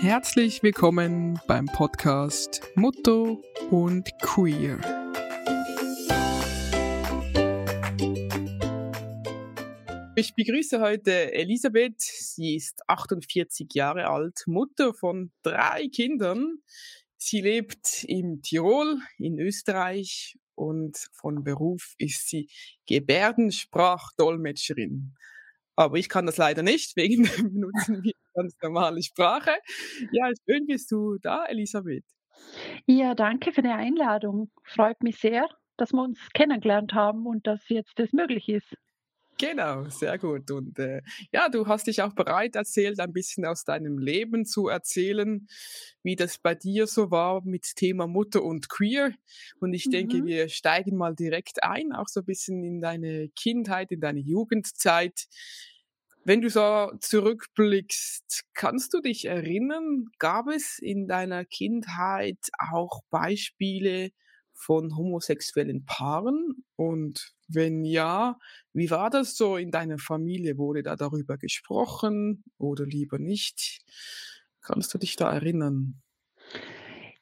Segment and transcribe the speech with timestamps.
[0.00, 3.42] Herzlich willkommen beim Podcast Motto
[3.72, 4.78] und Queer.
[10.14, 12.00] Ich begrüße heute Elisabeth.
[12.00, 16.58] Sie ist 48 Jahre alt, Mutter von drei Kindern.
[17.16, 22.48] Sie lebt im Tirol, in Österreich und von Beruf ist sie
[22.86, 25.16] Gebärdensprachdolmetscherin.
[25.78, 29.52] Aber ich kann das leider nicht, wegen dem benutzen wir ganz normale Sprache.
[30.10, 32.04] Ja, schön bist du da, Elisabeth.
[32.86, 34.50] Ja, danke für die Einladung.
[34.64, 38.74] Freut mich sehr, dass wir uns kennengelernt haben und dass jetzt das möglich ist.
[39.38, 40.50] Genau, sehr gut.
[40.50, 41.00] Und äh,
[41.32, 45.46] ja, du hast dich auch bereit erzählt, ein bisschen aus deinem Leben zu erzählen,
[46.02, 49.12] wie das bei dir so war mit Thema Mutter und Queer.
[49.60, 49.90] Und ich mhm.
[49.92, 54.20] denke, wir steigen mal direkt ein, auch so ein bisschen in deine Kindheit, in deine
[54.20, 55.28] Jugendzeit.
[56.24, 64.10] Wenn du so zurückblickst, kannst du dich erinnern, gab es in deiner Kindheit auch Beispiele
[64.52, 66.64] von homosexuellen Paaren?
[66.74, 68.38] Und wenn ja,
[68.72, 70.58] wie war das so in deiner Familie?
[70.58, 73.80] Wurde da darüber gesprochen oder lieber nicht?
[74.62, 76.00] Kannst du dich da erinnern?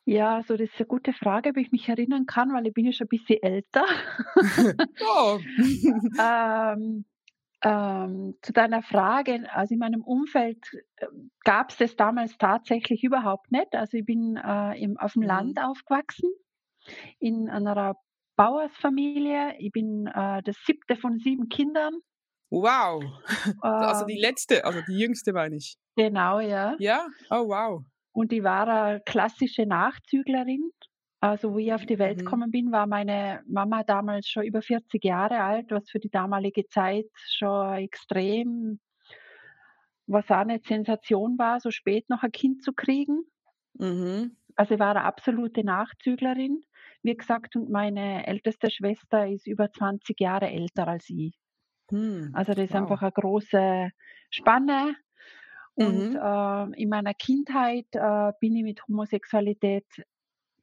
[0.04, 2.86] Ja, also das ist eine gute Frage, ob ich mich erinnern kann, weil ich bin
[2.86, 3.84] ja schon ein bisschen älter.
[5.00, 5.38] oh.
[6.20, 7.04] ähm,
[7.62, 10.64] ähm, zu deiner Frage, also in meinem Umfeld
[10.98, 11.06] äh,
[11.42, 13.74] gab es das damals tatsächlich überhaupt nicht.
[13.74, 15.28] Also ich bin äh, im, auf dem mhm.
[15.28, 16.30] Land aufgewachsen,
[17.18, 17.96] in einer
[18.36, 19.56] Bauersfamilie.
[19.58, 21.94] Ich bin äh, das siebte von sieben Kindern.
[22.50, 23.02] Wow.
[23.62, 24.20] also die ähm.
[24.20, 25.76] letzte, also die jüngste meine ich.
[25.96, 26.76] Genau, ja.
[26.78, 27.06] Ja?
[27.30, 27.82] Oh, wow.
[28.12, 30.70] Und ich war eine klassische Nachzüglerin.
[31.20, 32.24] Also, wo ich auf die Welt mhm.
[32.24, 36.66] gekommen bin, war meine Mama damals schon über 40 Jahre alt, was für die damalige
[36.68, 38.80] Zeit schon extrem,
[40.06, 43.24] was auch eine Sensation war, so spät noch ein Kind zu kriegen.
[43.74, 44.36] Mhm.
[44.56, 46.62] Also, ich war eine absolute Nachzüglerin
[47.02, 51.34] wie gesagt, und meine älteste Schwester ist über 20 Jahre älter als ich.
[51.90, 52.82] Hm, also das ist wow.
[52.82, 53.90] einfach eine große
[54.30, 54.96] Spanne.
[55.74, 56.16] Und mhm.
[56.16, 59.86] äh, in meiner Kindheit äh, bin ich mit Homosexualität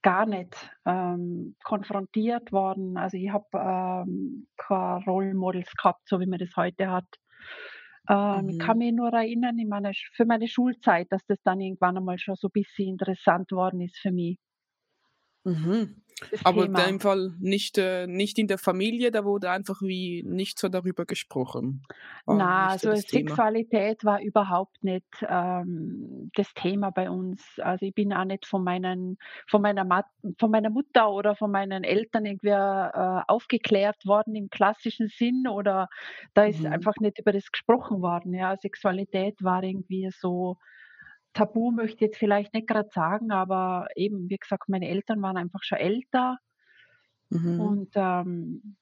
[0.02, 0.56] gar nicht
[0.86, 2.98] ähm, konfrontiert worden.
[2.98, 7.08] Also ich habe ähm, keine Rollmodels gehabt, so wie man das heute hat.
[8.10, 8.50] Ähm, mhm.
[8.50, 12.18] Ich kann mich nur erinnern, in meiner, für meine Schulzeit, dass das dann irgendwann einmal
[12.18, 14.38] schon so ein bisschen interessant worden ist für mich.
[15.46, 16.03] Mhm.
[16.44, 16.80] Aber Thema.
[16.80, 20.70] in dem Fall nicht, äh, nicht in der Familie, da wurde einfach wie nicht so
[20.70, 21.84] darüber gesprochen.
[22.26, 27.42] War Na, also Sexualität war überhaupt nicht ähm, das Thema bei uns.
[27.60, 30.06] Also ich bin auch nicht von meinen, von meiner, Mat
[30.40, 35.90] von meiner Mutter oder von meinen Eltern irgendwie äh, aufgeklärt worden im klassischen Sinn oder
[36.34, 36.74] da ist mhm.
[36.74, 38.34] einfach nicht über das gesprochen worden.
[38.34, 40.58] Ja, Sexualität war irgendwie so
[41.34, 45.38] Tabu möchte ich jetzt vielleicht nicht gerade sagen, aber eben, wie gesagt, meine Eltern waren
[45.38, 46.38] einfach schon älter.
[47.30, 47.60] Mhm.
[47.60, 48.76] Und ähm,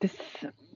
[0.00, 0.12] das,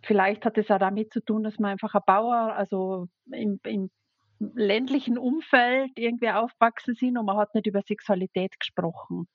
[0.02, 3.90] vielleicht hat es auch damit zu tun, dass man einfach ein Bauer, also im, im
[4.38, 9.26] ländlichen Umfeld irgendwie aufgewachsen sind und man hat nicht über Sexualität gesprochen.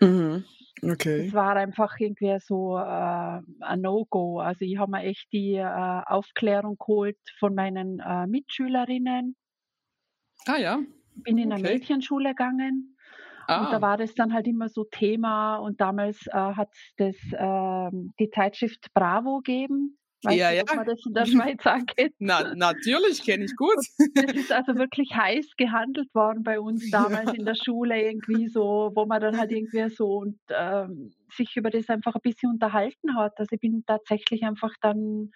[0.00, 0.44] Mhm.
[0.82, 1.26] Okay.
[1.26, 4.40] Es war einfach irgendwie so äh, ein No-Go.
[4.40, 9.34] Also ich habe mir echt die äh, Aufklärung geholt von meinen äh, Mitschülerinnen.
[10.46, 10.78] Ah ja
[11.22, 11.74] bin in eine okay.
[11.74, 12.96] Mädchenschule gegangen.
[13.46, 13.64] Ah.
[13.64, 13.80] Und da ah.
[13.80, 16.68] war das dann halt immer so Thema und damals äh, hat
[16.98, 19.98] das äh, die Zeitschrift Bravo gegeben.
[20.24, 20.64] Weißt ja, du, ja.
[20.74, 22.12] man das in der Schweiz angeht?
[22.18, 23.76] Na, natürlich, kenne ich gut.
[24.14, 27.34] das ist also wirklich heiß gehandelt worden bei uns damals ja.
[27.34, 31.70] in der Schule, irgendwie so, wo man dann halt irgendwie so und ähm, sich über
[31.70, 33.38] das einfach ein bisschen unterhalten hat.
[33.38, 35.30] Also ich bin tatsächlich einfach dann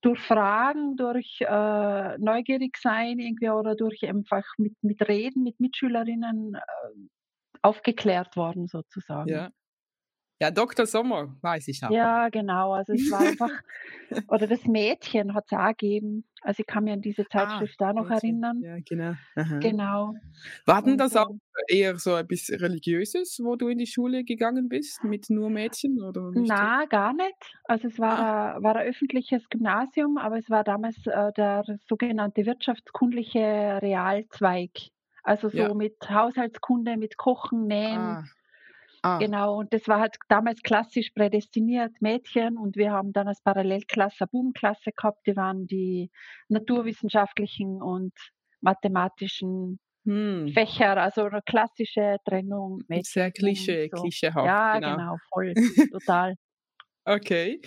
[0.00, 6.54] durch Fragen, durch äh, neugierig sein irgendwie oder durch einfach mit, mit Reden mit Mitschülerinnen
[6.54, 6.60] äh,
[7.62, 9.28] aufgeklärt worden sozusagen.
[9.28, 9.50] Ja.
[10.40, 10.86] Ja, Dr.
[10.86, 11.90] Sommer, weiß ich auch.
[11.90, 12.72] Ja, genau.
[12.72, 13.50] Also es war einfach,
[14.28, 16.24] oder das Mädchen hat es auch gegeben.
[16.40, 18.42] Also ich kann mich an diese ah, Zeitschrift ah, auch noch Mädchen.
[18.42, 18.62] erinnern.
[18.62, 19.12] Ja, genau.
[19.36, 19.58] Aha.
[19.58, 20.14] Genau.
[20.64, 21.28] War denn das auch
[21.68, 26.02] eher so ein bisschen religiöses, wo du in die Schule gegangen bist, mit nur Mädchen?
[26.02, 26.48] Oder nicht?
[26.48, 27.58] Na, gar nicht.
[27.64, 28.56] Also es war, ah.
[28.56, 34.70] ein, war ein öffentliches Gymnasium, aber es war damals äh, der sogenannte wirtschaftskundliche Realzweig.
[35.22, 35.74] Also so ja.
[35.74, 37.98] mit Haushaltskunde, mit Kochen, Nähen.
[37.98, 38.24] Ah
[39.02, 39.18] Ah.
[39.18, 44.26] Genau, und das war halt damals klassisch prädestiniert Mädchen und wir haben dann als Parallelklasse
[44.26, 46.10] Bubenklasse gehabt, die waren die
[46.48, 48.12] naturwissenschaftlichen und
[48.60, 50.48] mathematischen hm.
[50.52, 52.82] Fächer, also eine klassische Trennung.
[52.88, 54.02] Mädchen Sehr Klischee, so.
[54.02, 54.46] klischeehaft.
[54.46, 55.54] Ja, genau, genau voll,
[55.92, 56.34] total.
[57.04, 57.60] okay,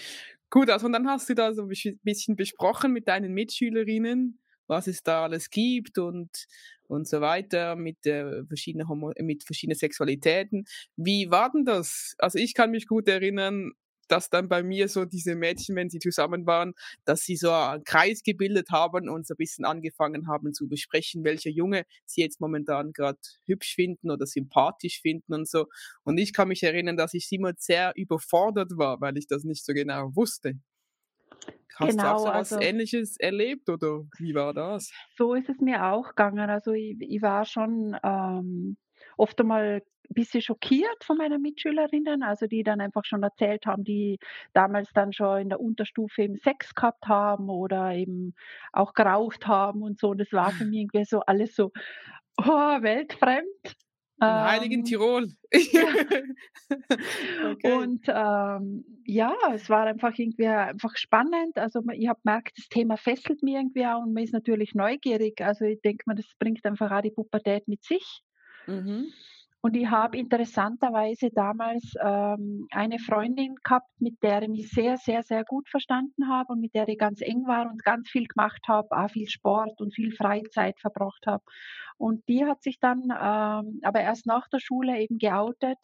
[0.51, 4.87] gut, also und dann hast du da so ein bisschen besprochen mit deinen Mitschülerinnen was
[4.87, 6.45] es da alles gibt und,
[6.87, 10.65] und so weiter mit, äh, verschiedenen Homo mit verschiedenen Sexualitäten.
[10.95, 12.15] Wie war denn das?
[12.17, 13.71] Also ich kann mich gut erinnern,
[14.07, 16.73] dass dann bei mir so diese Mädchen, wenn sie zusammen waren,
[17.05, 21.23] dass sie so einen Kreis gebildet haben und so ein bisschen angefangen haben zu besprechen,
[21.23, 25.67] welcher Junge sie jetzt momentan gerade hübsch finden oder sympathisch finden und so.
[26.03, 29.65] Und ich kann mich erinnern, dass ich immer sehr überfordert war, weil ich das nicht
[29.65, 30.55] so genau wusste.
[31.75, 34.91] Hast genau, du auch so was also, Ähnliches erlebt oder wie war das?
[35.17, 36.49] So ist es mir auch gegangen.
[36.49, 38.77] Also ich, ich war schon ähm,
[39.17, 43.83] oft einmal ein bisschen schockiert von meinen Mitschülerinnen, also die dann einfach schon erzählt haben,
[43.83, 44.19] die
[44.53, 48.35] damals dann schon in der Unterstufe eben Sex gehabt haben oder eben
[48.71, 50.09] auch geraucht haben und so.
[50.09, 51.71] Und das war für mich irgendwie so alles so
[52.37, 53.75] oh, weltfremd.
[54.19, 55.27] In heiligen ähm, Tirol.
[57.51, 57.71] okay.
[57.73, 61.57] Und ähm, ja, es war einfach irgendwie einfach spannend.
[61.57, 65.41] Also ich habe gemerkt, das Thema fesselt mich irgendwie auch und man ist natürlich neugierig.
[65.41, 68.21] Also ich denke mal, das bringt einfach auch die Pubertät mit sich.
[68.67, 69.11] Mhm.
[69.65, 75.23] Und ich habe interessanterweise damals ähm, eine Freundin gehabt, mit der ich mich sehr, sehr,
[75.23, 78.59] sehr gut verstanden habe und mit der ich ganz eng war und ganz viel gemacht
[78.67, 81.45] habe, auch viel Sport und viel Freizeit verbracht habe.
[81.95, 85.79] Und die hat sich dann ähm, aber erst nach der Schule eben geoutet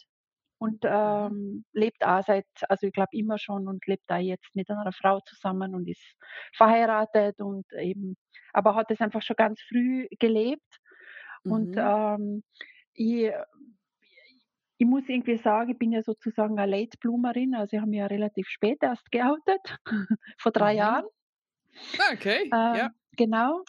[0.58, 0.90] und mhm.
[0.92, 4.92] ähm, lebt auch seit, also ich glaube immer schon und lebt da jetzt mit einer
[4.92, 6.18] Frau zusammen und ist
[6.54, 8.18] verheiratet und eben,
[8.52, 10.80] aber hat es einfach schon ganz früh gelebt.
[11.46, 11.52] Mhm.
[11.54, 12.44] Und ähm,
[12.94, 13.32] ich,
[14.80, 18.00] ich muss irgendwie sagen, ich bin ja sozusagen eine Late Bloomerin, also ich habe mich
[18.00, 19.78] ja relativ spät erst geoutet,
[20.38, 20.80] vor drei mhm.
[20.80, 21.06] Jahren.
[21.98, 22.90] Ah, okay, ähm, ja.
[23.18, 23.64] Genau.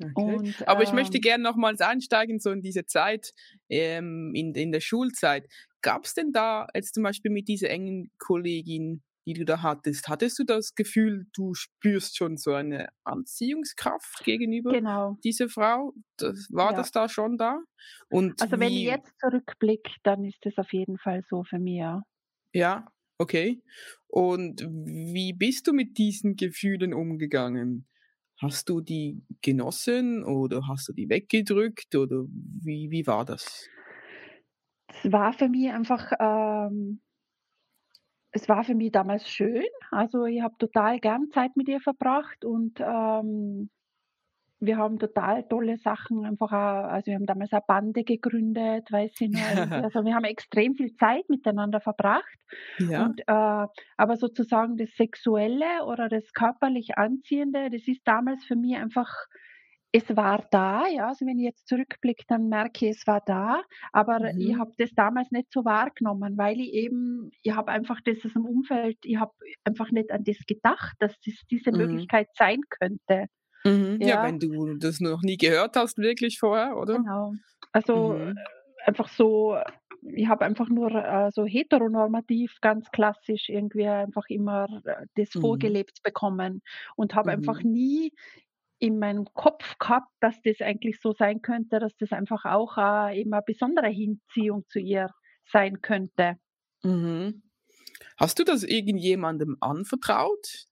[0.00, 0.12] Okay.
[0.16, 3.32] Und, Aber ich möchte ähm gerne nochmals einsteigen, so in diese Zeit,
[3.68, 5.48] ähm, in, in der Schulzeit.
[5.82, 10.08] Gab es denn da jetzt zum Beispiel mit dieser engen Kollegin die du da hattest,
[10.08, 15.18] hattest du das Gefühl, du spürst schon so eine Anziehungskraft gegenüber genau.
[15.24, 15.92] dieser Frau?
[16.16, 16.76] Das, war ja.
[16.76, 17.58] das da schon da?
[18.08, 21.78] Und also wenn ich jetzt zurückblicke, dann ist das auf jeden Fall so für mich,
[21.78, 22.02] ja.
[22.52, 22.86] Ja,
[23.18, 23.60] okay.
[24.06, 27.88] Und wie bist du mit diesen Gefühlen umgegangen?
[28.40, 33.68] Hast du die genossen oder hast du die weggedrückt oder wie, wie war das?
[34.88, 37.00] Es war für mich einfach ähm,
[38.36, 39.64] es war für mich damals schön.
[39.90, 43.70] Also ich habe total gern Zeit mit ihr verbracht und ähm,
[44.60, 49.20] wir haben total tolle Sachen einfach auch, also wir haben damals eine Bande gegründet, weiß
[49.20, 49.40] ich noch.
[49.86, 52.38] Also wir haben extrem viel Zeit miteinander verbracht.
[52.78, 53.06] Ja.
[53.06, 53.66] Und, äh,
[53.96, 59.10] aber sozusagen das Sexuelle oder das körperlich Anziehende, das ist damals für mich einfach
[59.96, 63.62] es war da, ja, also wenn ich jetzt zurückblicke, dann merke ich, es war da,
[63.92, 64.40] aber mhm.
[64.40, 68.34] ich habe das damals nicht so wahrgenommen, weil ich eben, ich habe einfach das aus
[68.34, 69.32] dem Umfeld, ich habe
[69.64, 71.78] einfach nicht an das gedacht, dass das diese mhm.
[71.78, 73.26] Möglichkeit sein könnte.
[73.64, 73.98] Mhm.
[74.00, 74.08] Ja.
[74.08, 74.24] ja.
[74.24, 76.98] wenn du das noch nie gehört hast, wirklich vorher, oder?
[76.98, 77.32] Genau.
[77.72, 78.36] Also mhm.
[78.84, 79.56] einfach so,
[80.02, 85.40] ich habe einfach nur äh, so heteronormativ, ganz klassisch irgendwie einfach immer äh, das mhm.
[85.40, 86.62] vorgelebt bekommen
[86.96, 87.72] und habe einfach mhm.
[87.72, 88.12] nie
[88.78, 93.20] in meinem Kopf gehabt, dass das eigentlich so sein könnte, dass das einfach auch äh,
[93.20, 95.10] eben eine besondere Hinziehung zu ihr
[95.50, 96.36] sein könnte.
[96.82, 97.42] Mhm.
[98.16, 100.66] Hast du das irgendjemandem anvertraut,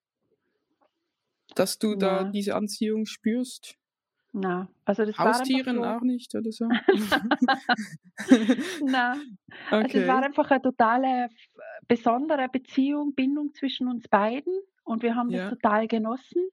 [1.55, 3.79] dass du da diese Anziehung spürst?
[4.37, 5.85] Na, also das Haustieren so.
[5.85, 6.65] auch nicht oder so?
[8.85, 9.13] Na,
[9.71, 9.71] okay.
[9.71, 11.29] also es war einfach eine totale
[11.87, 15.45] besondere Beziehung, Bindung zwischen uns beiden und wir haben ja.
[15.45, 16.49] das total genossen.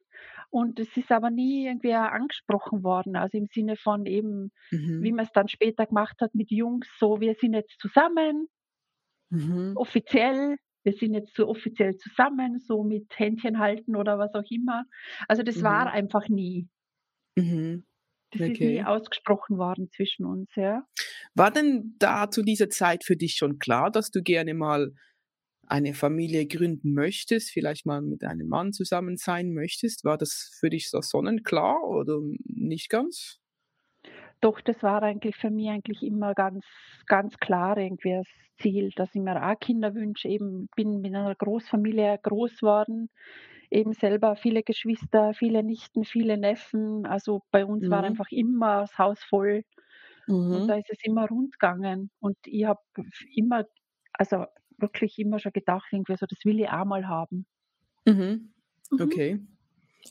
[0.52, 5.02] Und es ist aber nie irgendwie angesprochen worden, also im Sinne von eben, mhm.
[5.02, 8.48] wie man es dann später gemacht hat mit Jungs, so wir sind jetzt zusammen,
[9.30, 9.72] mhm.
[9.76, 14.84] offiziell, wir sind jetzt so offiziell zusammen, so mit Händchen halten oder was auch immer.
[15.30, 15.64] Also das mhm.
[15.64, 16.68] war einfach nie.
[17.38, 17.86] Mhm.
[18.32, 18.52] Das okay.
[18.52, 20.84] ist nie ausgesprochen worden zwischen uns, ja.
[21.34, 24.92] War denn da zu dieser Zeit für dich schon klar, dass du gerne mal
[25.72, 30.70] eine Familie gründen möchtest, vielleicht mal mit einem Mann zusammen sein möchtest, war das für
[30.70, 33.40] dich so sonnenklar oder nicht ganz?
[34.42, 36.66] Doch, das war eigentlich für mich eigentlich immer ganz,
[37.06, 38.28] ganz klar irgendwie das
[38.60, 40.28] Ziel, dass ich mir auch Kinder wünsche.
[40.30, 43.10] Eben bin mit einer Großfamilie groß geworden,
[43.70, 47.06] eben selber viele Geschwister, viele Nichten, viele Neffen.
[47.06, 47.92] Also bei uns mhm.
[47.92, 49.64] war einfach immer das Haus voll.
[50.28, 50.54] Mhm.
[50.54, 52.12] Und da ist es immer rund gegangen.
[52.20, 52.82] Und ich habe
[53.36, 53.66] immer,
[54.14, 54.46] also
[54.82, 57.46] wirklich immer schon gedacht, irgendwie so, das will ich auch mal haben.
[58.06, 58.54] Mhm.
[58.92, 59.02] Mhm.
[59.02, 59.40] Okay.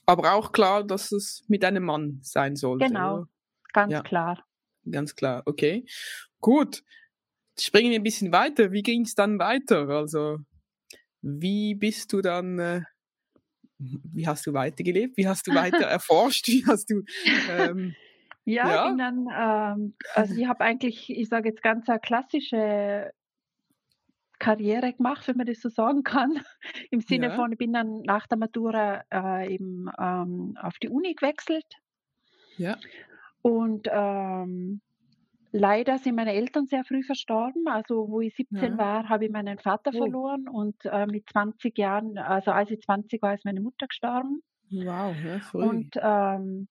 [0.06, 2.86] Aber auch klar, dass es mit einem Mann sein sollte.
[2.86, 3.28] Genau, oder?
[3.72, 4.02] ganz ja.
[4.02, 4.44] klar.
[4.90, 5.84] Ganz klar, okay.
[6.40, 6.82] Gut.
[7.58, 8.72] Springen wir ein bisschen weiter.
[8.72, 9.88] Wie ging es dann weiter?
[9.88, 10.38] Also,
[11.20, 12.80] wie bist du dann äh,
[13.80, 15.16] wie hast du weitergelebt?
[15.16, 16.48] Wie hast du weiter erforscht?
[16.48, 17.02] Wie hast du
[17.50, 17.94] ähm,
[18.44, 23.12] ja, ja, dann, ähm, also ich habe eigentlich, ich sage jetzt ganz eine klassische
[24.40, 26.40] Karriere gemacht, wenn man das so sagen kann.
[26.90, 27.36] Im Sinne ja.
[27.36, 31.66] von, ich bin dann nach der Matura äh, eben ähm, auf die Uni gewechselt.
[32.56, 32.76] Ja.
[33.42, 34.80] Und ähm,
[35.52, 37.68] leider sind meine Eltern sehr früh verstorben.
[37.68, 38.78] Also wo ich 17 ja.
[38.78, 39.98] war, habe ich meinen Vater oh.
[39.98, 44.42] verloren und äh, mit 20 Jahren, also als ich 20 war, ist meine Mutter gestorben.
[44.70, 45.62] Wow, ja, früh.
[45.62, 46.68] Und ähm,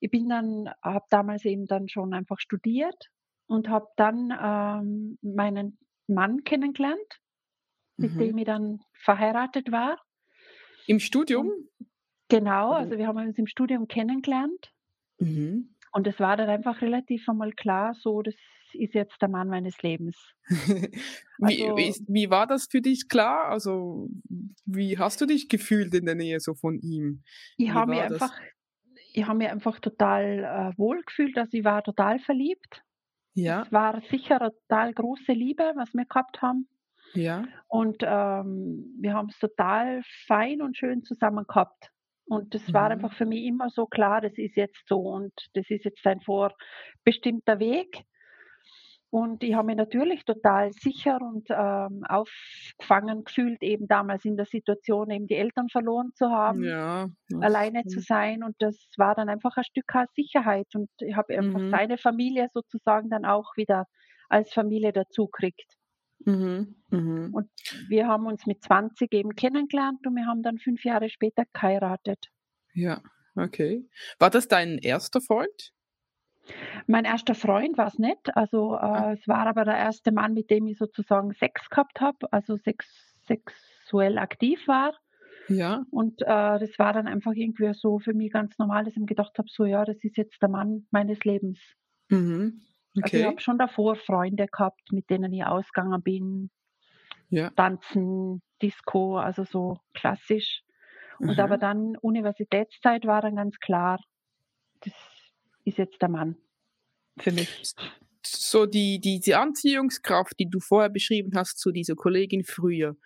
[0.00, 3.10] ich bin dann, habe damals eben dann schon einfach studiert
[3.46, 7.20] und habe dann ähm, meinen Mann kennengelernt,
[7.96, 8.18] mit mhm.
[8.18, 9.98] dem ich dann verheiratet war.
[10.86, 11.50] Im Studium?
[12.28, 14.72] Genau, also wir haben uns im Studium kennengelernt.
[15.18, 15.74] Mhm.
[15.92, 18.34] Und es war dann einfach relativ einmal klar, so, das
[18.72, 20.16] ist jetzt der Mann meines Lebens.
[21.38, 23.50] wie, also, wie, wie, war das für dich klar?
[23.50, 24.08] Also,
[24.64, 27.22] wie hast du dich gefühlt in der Nähe so von ihm?
[27.58, 28.32] Ich habe mich einfach,
[29.12, 32.82] ich habe mich einfach total äh, wohl gefühlt, also ich war total verliebt.
[33.34, 33.62] Ja.
[33.62, 36.68] Es war sicher eine total große Liebe, was wir gehabt haben.
[37.14, 37.44] Ja.
[37.68, 41.90] Und ähm, wir haben es total fein und schön zusammen gehabt.
[42.26, 42.72] Und das mhm.
[42.72, 46.06] war einfach für mich immer so klar, das ist jetzt so und das ist jetzt
[46.06, 48.04] ein vorbestimmter Weg.
[49.12, 54.46] Und ich habe mich natürlich total sicher und ähm, aufgefangen gefühlt, eben damals in der
[54.46, 57.10] Situation, eben die Eltern verloren zu haben, ja,
[57.42, 58.42] alleine zu sein.
[58.42, 60.68] Und das war dann einfach ein Stück Sicherheit.
[60.74, 61.68] Und ich habe einfach mhm.
[61.68, 63.84] seine Familie sozusagen dann auch wieder
[64.30, 65.76] als Familie dazu gekriegt.
[66.24, 66.76] Mhm.
[66.88, 67.34] Mhm.
[67.34, 67.50] Und
[67.90, 72.28] wir haben uns mit 20 eben kennengelernt und wir haben dann fünf Jahre später geheiratet.
[72.72, 73.02] Ja,
[73.36, 73.86] okay.
[74.18, 75.74] War das dein erster Freund?
[76.86, 78.36] Mein erster Freund war es nicht.
[78.36, 79.12] Also äh, ah.
[79.12, 82.86] es war aber der erste Mann, mit dem ich sozusagen Sex gehabt habe, also sex
[83.24, 84.94] sexuell aktiv war.
[85.48, 85.84] Ja.
[85.90, 89.06] Und äh, das war dann einfach irgendwie so für mich ganz normal, dass ich mir
[89.06, 91.58] gedacht habe, so ja, das ist jetzt der Mann meines Lebens.
[92.08, 92.60] Mhm.
[92.96, 93.02] Okay.
[93.04, 96.50] Also ich habe schon davor Freunde gehabt, mit denen ich ausgegangen bin.
[97.28, 97.50] Ja.
[97.50, 100.62] Tanzen, Disco, also so klassisch.
[101.18, 101.40] Und mhm.
[101.40, 103.98] aber dann Universitätszeit war dann ganz klar,
[104.80, 104.92] das
[105.64, 106.36] ist jetzt der Mann
[107.18, 107.74] für mich.
[108.24, 112.96] So die, die, die Anziehungskraft, die du vorher beschrieben hast zu dieser Kollegin früher,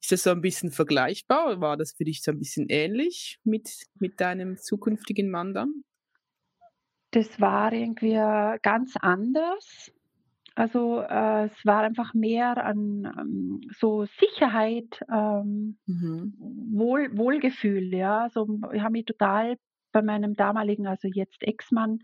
[0.00, 1.60] ist das so ein bisschen vergleichbar?
[1.60, 5.84] War das für dich so ein bisschen ähnlich mit, mit deinem zukünftigen Mann dann?
[7.12, 8.14] Das war irgendwie
[8.62, 9.92] ganz anders.
[10.54, 16.34] Also äh, es war einfach mehr an ähm, so Sicherheit, ähm, mhm.
[16.72, 18.24] Wohl, Wohlgefühl, ja.
[18.24, 19.56] Also ich habe mich total
[19.92, 22.00] bei meinem damaligen, also jetzt Ex-Mann,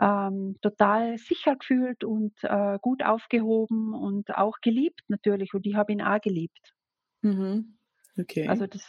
[0.00, 5.54] ähm, total sicher gefühlt und äh, gut aufgehoben und auch geliebt natürlich.
[5.54, 6.74] Und ich habe ihn auch geliebt.
[7.22, 7.76] Mhm.
[8.18, 8.48] Okay.
[8.48, 8.84] Also das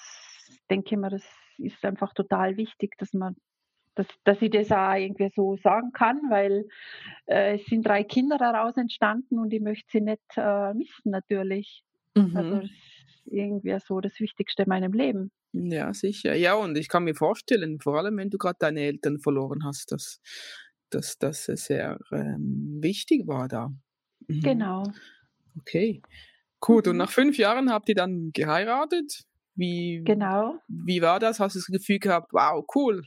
[0.70, 1.24] denke ich mir, das
[1.58, 3.36] ist einfach total wichtig, dass man
[3.96, 6.68] dass, dass ich das auch irgendwie so sagen kann, weil
[7.26, 11.84] äh, es sind drei Kinder daraus entstanden und ich möchte sie nicht äh, missen natürlich.
[12.16, 12.38] Also mhm.
[12.38, 15.32] Also das ist irgendwie so das Wichtigste in meinem Leben.
[15.54, 16.36] Ja, sicher.
[16.36, 19.92] Ja, und ich kann mir vorstellen, vor allem wenn du gerade deine Eltern verloren hast,
[19.92, 20.22] dass,
[20.90, 23.70] dass das sehr ähm, wichtig war da.
[24.28, 24.42] Mhm.
[24.42, 24.84] Genau.
[25.60, 26.02] Okay.
[26.60, 26.92] Gut, mhm.
[26.92, 29.24] und nach fünf Jahren habt ihr dann geheiratet.
[29.56, 30.60] Wie, genau.
[30.68, 31.40] Wie war das?
[31.40, 33.04] Hast du das Gefühl gehabt, wow, cool,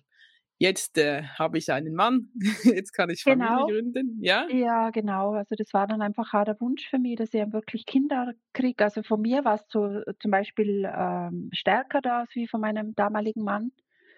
[0.60, 2.28] jetzt äh, habe ich einen Mann,
[2.64, 3.66] jetzt kann ich Familie genau.
[3.66, 4.46] gründen, ja?
[4.50, 5.32] Ja, genau.
[5.32, 8.84] Also das war dann einfach auch der Wunsch für mich, dass ich wirklich Kinder kriege.
[8.84, 12.94] Also von mir war es so, zum Beispiel ähm, stärker da als wie von meinem
[12.94, 13.72] damaligen Mann.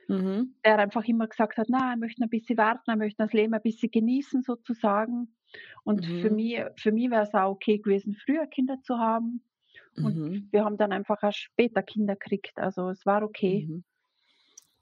[0.08, 0.56] Mhm.
[0.64, 3.54] Der einfach immer gesagt hat, na, er möchte ein bisschen warten, er möchte das Leben
[3.54, 5.36] ein bisschen genießen sozusagen.
[5.84, 6.22] Und mhm.
[6.22, 9.44] für mich, für mich wäre es auch okay gewesen, früher Kinder zu haben.
[9.96, 10.48] Und mhm.
[10.50, 12.58] wir haben dann einfach auch später Kinder gekriegt.
[12.58, 13.68] Also es war okay.
[13.68, 13.84] Mhm.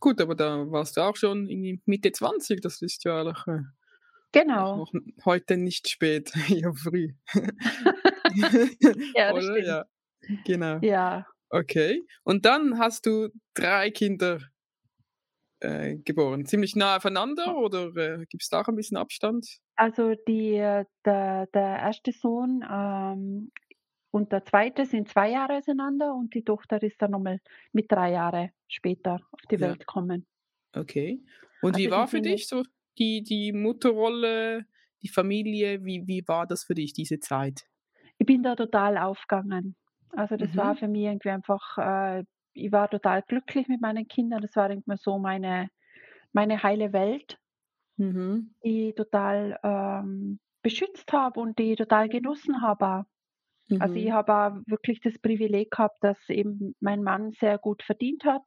[0.01, 3.61] Gut, aber da warst du auch schon in Mitte 20, das ist ja auch, äh,
[4.33, 4.83] genau.
[4.83, 4.93] Auch
[5.25, 7.13] heute nicht spät, ja früh.
[9.15, 9.59] ja, das Oder?
[9.63, 9.85] Ja,
[10.45, 10.79] genau.
[10.81, 11.27] Ja.
[11.51, 12.03] Okay.
[12.23, 14.41] Und dann hast du drei Kinder
[15.61, 16.47] äh, geboren.
[16.47, 19.47] Ziemlich nah aufeinander oder äh, gibt es da auch ein bisschen Abstand?
[19.77, 23.53] Also die, äh, der, der erste Sohn ähm,
[24.11, 27.41] und der zweite sind zwei Jahre auseinander und die Tochter ist dann nochmal
[27.73, 29.61] mit drei Jahren später auf die ja.
[29.63, 30.27] Welt gekommen.
[30.75, 31.23] Okay.
[31.63, 32.65] Und also wie war für dich so
[32.99, 34.67] die, die Mutterrolle,
[35.03, 35.85] die Familie?
[35.85, 37.67] Wie, wie war das für dich, diese Zeit?
[38.19, 39.77] Ich bin da total aufgegangen.
[40.11, 40.57] Also das mhm.
[40.57, 44.43] war für mich irgendwie einfach, äh, ich war total glücklich mit meinen Kindern.
[44.43, 45.71] Das war irgendwie so meine,
[46.33, 47.39] meine heile Welt,
[47.97, 48.55] mhm.
[48.65, 53.07] die ich total ähm, beschützt habe und die ich total genossen habe.
[53.71, 53.81] Mhm.
[53.81, 54.13] Also ich mhm.
[54.13, 58.43] habe auch wirklich das Privileg gehabt, dass eben mein Mann sehr gut verdient hat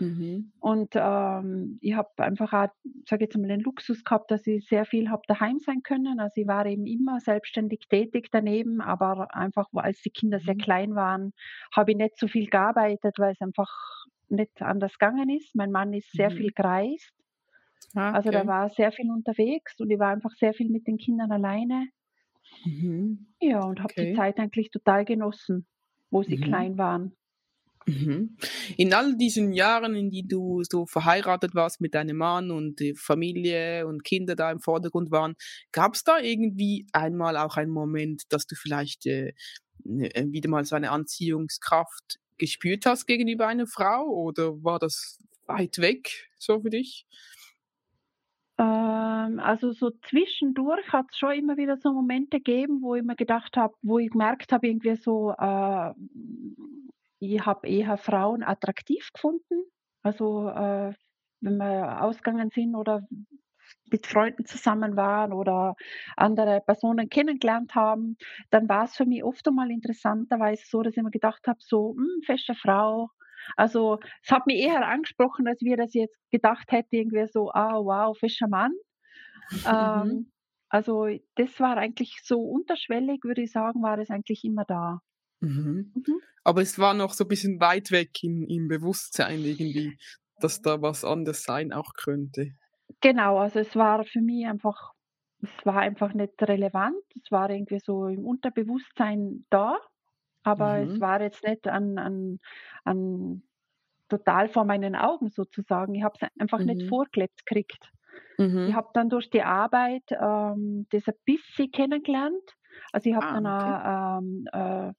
[0.00, 0.52] Mhm.
[0.60, 2.68] Und ähm, ich habe einfach auch,
[3.06, 6.20] sage jetzt mal, den Luxus gehabt, dass ich sehr viel habe daheim sein können.
[6.20, 10.58] Also ich war eben immer selbstständig tätig daneben, aber einfach, als die Kinder sehr mhm.
[10.58, 11.32] klein waren,
[11.74, 13.70] habe ich nicht so viel gearbeitet, weil es einfach
[14.28, 15.54] nicht anders gegangen ist.
[15.54, 16.36] Mein Mann ist sehr mhm.
[16.36, 17.12] viel gereist.
[17.94, 18.16] Ah, okay.
[18.16, 21.32] Also der war sehr viel unterwegs und ich war einfach sehr viel mit den Kindern
[21.32, 21.88] alleine.
[22.64, 23.26] Mhm.
[23.40, 24.10] Ja, und habe okay.
[24.10, 25.66] die Zeit eigentlich total genossen,
[26.10, 26.42] wo sie mhm.
[26.42, 27.16] klein waren.
[27.86, 28.36] Mhm.
[28.76, 32.94] In all diesen Jahren, in die du so verheiratet warst mit deinem Mann und die
[32.94, 35.34] Familie und Kinder da im Vordergrund waren,
[35.72, 39.32] gab es da irgendwie einmal auch einen Moment, dass du vielleicht äh,
[39.84, 45.18] ne, äh, wieder mal so eine Anziehungskraft gespürt hast gegenüber einer Frau oder war das
[45.46, 47.06] weit weg so für dich?
[48.60, 53.16] Ähm, also so zwischendurch hat es schon immer wieder so Momente gegeben, wo ich mir
[53.16, 55.92] gedacht habe, wo ich gemerkt habe, irgendwie so, äh,
[57.20, 59.64] ich habe eher Frauen attraktiv gefunden.
[60.02, 60.94] Also äh,
[61.40, 63.02] wenn wir ausgegangen sind oder
[63.92, 65.76] mit Freunden zusammen waren oder
[66.16, 68.16] andere Personen kennengelernt haben,
[68.50, 71.94] dann war es für mich oft einmal interessanterweise so, dass ich mir gedacht habe, so,
[71.96, 73.10] hm, feste Frau.
[73.56, 77.74] Also es hat mich eher angesprochen, als wir das jetzt gedacht hätte, irgendwie so, ah
[77.74, 78.72] wow, fescher Mann.
[79.50, 79.58] Mhm.
[79.66, 80.32] Ähm,
[80.68, 85.00] also das war eigentlich so unterschwellig, würde ich sagen, war es eigentlich immer da.
[85.40, 85.92] Mhm.
[85.94, 86.20] Mhm.
[86.44, 89.96] Aber es war noch so ein bisschen weit weg im, im Bewusstsein irgendwie,
[90.40, 92.52] dass da was anders sein auch könnte.
[93.00, 94.92] Genau, also es war für mich einfach,
[95.42, 97.02] es war einfach nicht relevant.
[97.22, 99.78] Es war irgendwie so im Unterbewusstsein da,
[100.42, 100.90] aber mhm.
[100.90, 102.38] es war jetzt nicht an, an,
[102.84, 103.42] an
[104.08, 105.94] total vor meinen Augen sozusagen.
[105.94, 106.66] Ich habe es einfach mhm.
[106.66, 107.90] nicht vorgelebt gekriegt.
[108.38, 108.68] Mhm.
[108.68, 112.56] Ich habe dann durch die Arbeit ähm, das ein bisschen kennengelernt.
[112.92, 113.64] Also ich habe ah, dann okay.
[113.74, 114.92] auch, ähm, äh,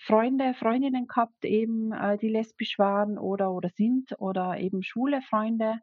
[0.00, 5.80] Freunde, Freundinnen gehabt, eben, äh, die lesbisch waren oder, oder sind oder eben schwule Freunde.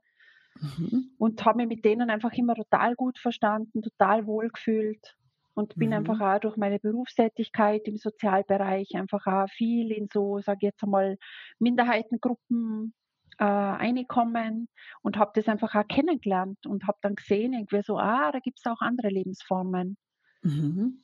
[0.59, 1.11] Mhm.
[1.17, 5.15] Und habe mich mit denen einfach immer total gut verstanden, total wohl gefühlt
[5.55, 5.95] und bin mhm.
[5.95, 10.83] einfach auch durch meine Berufstätigkeit im Sozialbereich einfach auch viel in so, sage ich jetzt
[10.83, 11.17] einmal,
[11.59, 12.93] Minderheitengruppen
[13.37, 14.67] äh, reinkommen
[15.01, 18.59] und habe das einfach auch kennengelernt und habe dann gesehen, irgendwie so, ah, da gibt
[18.59, 19.97] es auch andere Lebensformen.
[20.43, 20.99] Mhm.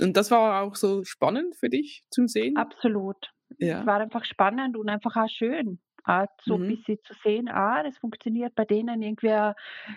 [0.00, 2.56] Und das war auch so spannend für dich zum Sehen?
[2.56, 3.30] Absolut.
[3.58, 3.80] Ja.
[3.80, 5.78] Es war einfach spannend und einfach auch schön.
[6.04, 6.64] Auch so mhm.
[6.64, 9.52] ein bisschen zu sehen, ah, das funktioniert bei denen irgendwie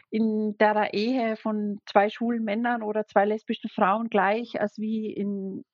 [0.10, 5.66] in der Ehe von zwei schwulen Männern oder zwei lesbischen Frauen gleich, als wie in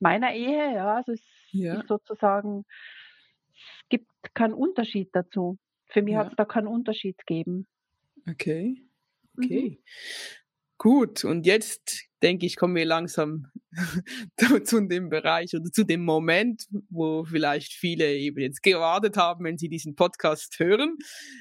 [0.00, 0.74] meiner Ehe.
[0.74, 1.80] Ja, also es ja.
[1.80, 2.64] ist sozusagen,
[3.52, 5.58] es gibt keinen Unterschied dazu.
[5.88, 6.20] Für mich ja.
[6.20, 7.66] hat es da keinen Unterschied gegeben.
[8.28, 8.82] Okay.
[9.36, 9.78] Okay.
[9.78, 9.84] Mhm.
[10.78, 13.46] Gut, und jetzt denke ich, kommen wir langsam
[14.64, 19.58] zu dem Bereich oder zu dem Moment, wo vielleicht viele eben jetzt gewartet haben, wenn
[19.58, 20.96] sie diesen Podcast hören.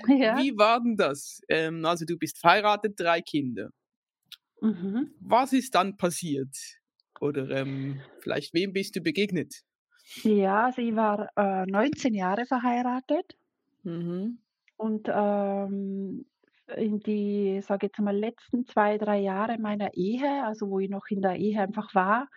[0.07, 0.37] Ja.
[0.37, 1.41] Wie war denn das?
[1.49, 3.69] Ähm, also du bist verheiratet, drei Kinder.
[4.61, 5.11] Mhm.
[5.19, 6.55] Was ist dann passiert?
[7.19, 9.63] Oder ähm, vielleicht wem bist du begegnet?
[10.23, 13.35] Ja, also ich war äh, 19 Jahre verheiratet.
[13.83, 14.39] Mhm.
[14.77, 16.25] Und ähm,
[16.77, 21.21] die, sage jetzt mal, letzten zwei, drei Jahre meiner Ehe, also wo ich noch in
[21.21, 22.27] der Ehe einfach war,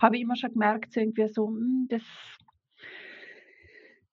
[0.00, 2.02] habe ich immer schon gemerkt, so irgendwie so, hm, das,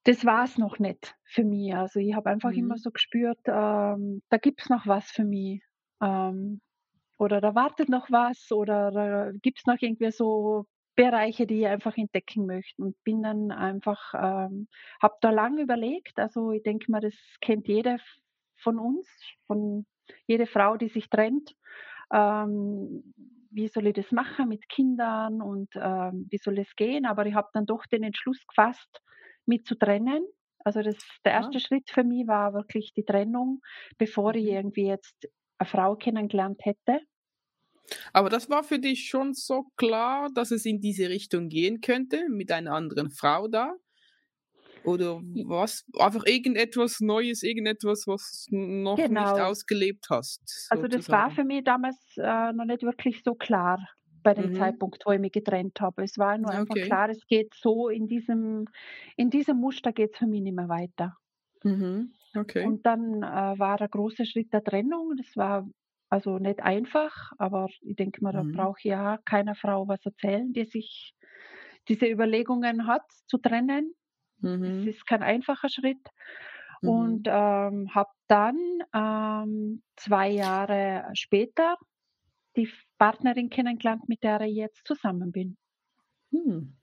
[0.03, 1.75] das war es noch nicht für mich.
[1.75, 2.59] Also ich habe einfach mhm.
[2.59, 5.61] immer so gespürt, ähm, da gibt es noch was für mich.
[6.01, 6.61] Ähm,
[7.17, 11.67] oder da wartet noch was oder da gibt es noch irgendwie so Bereiche, die ich
[11.67, 14.67] einfach entdecken möchte und bin dann einfach, ähm,
[15.01, 16.17] habe da lange überlegt.
[16.19, 17.97] Also ich denke mal, das kennt jeder
[18.57, 19.07] von uns,
[19.47, 19.85] von
[20.27, 21.55] jeder Frau, die sich trennt.
[22.13, 23.13] Ähm,
[23.51, 27.05] wie soll ich das machen mit Kindern und ähm, wie soll es gehen?
[27.05, 29.01] Aber ich habe dann doch den Entschluss gefasst,
[29.45, 30.25] mich zu trennen.
[30.59, 31.59] Also das, der erste ja.
[31.59, 33.61] Schritt für mich war wirklich die Trennung,
[33.97, 34.51] bevor ich mhm.
[34.51, 36.99] irgendwie jetzt eine Frau kennengelernt hätte.
[38.13, 42.27] Aber das war für dich schon so klar, dass es in diese Richtung gehen könnte,
[42.29, 43.75] mit einer anderen Frau da?
[44.85, 45.85] Oder was?
[45.99, 49.31] Einfach irgendetwas Neues, irgendetwas, was noch genau.
[49.31, 50.41] nicht ausgelebt hast.
[50.47, 50.81] Sozusagen.
[50.83, 53.79] Also das war für mich damals äh, noch nicht wirklich so klar
[54.23, 54.55] bei dem mhm.
[54.55, 56.03] Zeitpunkt, wo ich mich getrennt habe.
[56.03, 56.57] Es war nur okay.
[56.57, 58.65] einfach klar, es geht so in diesem,
[59.15, 61.15] in diesem Muster geht es für mich nicht mehr weiter.
[61.63, 62.11] Mhm.
[62.35, 62.65] Okay.
[62.65, 65.13] Und dann äh, war der große Schritt der Trennung.
[65.17, 65.69] Das war
[66.09, 68.53] also nicht einfach, aber ich denke mal, da mhm.
[68.53, 71.13] brauche ich ja keiner Frau was erzählen, die sich
[71.87, 73.93] diese Überlegungen hat, zu trennen.
[74.39, 74.87] Mhm.
[74.87, 75.99] Es ist kein einfacher Schritt.
[76.81, 76.89] Mhm.
[76.89, 78.57] Und ähm, habe dann
[78.93, 81.77] ähm, zwei Jahre später
[82.55, 85.57] die Partnerin kennengelernt, mit der ich jetzt zusammen bin.
[86.31, 86.75] Hm.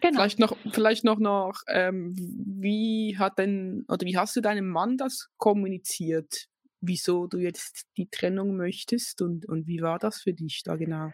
[0.00, 0.14] Genau.
[0.14, 4.96] Vielleicht noch, vielleicht noch nach, ähm, wie hat denn, oder wie hast du deinem Mann
[4.96, 6.46] das kommuniziert?
[6.80, 11.10] Wieso du jetzt die Trennung möchtest und, und wie war das für dich da genau?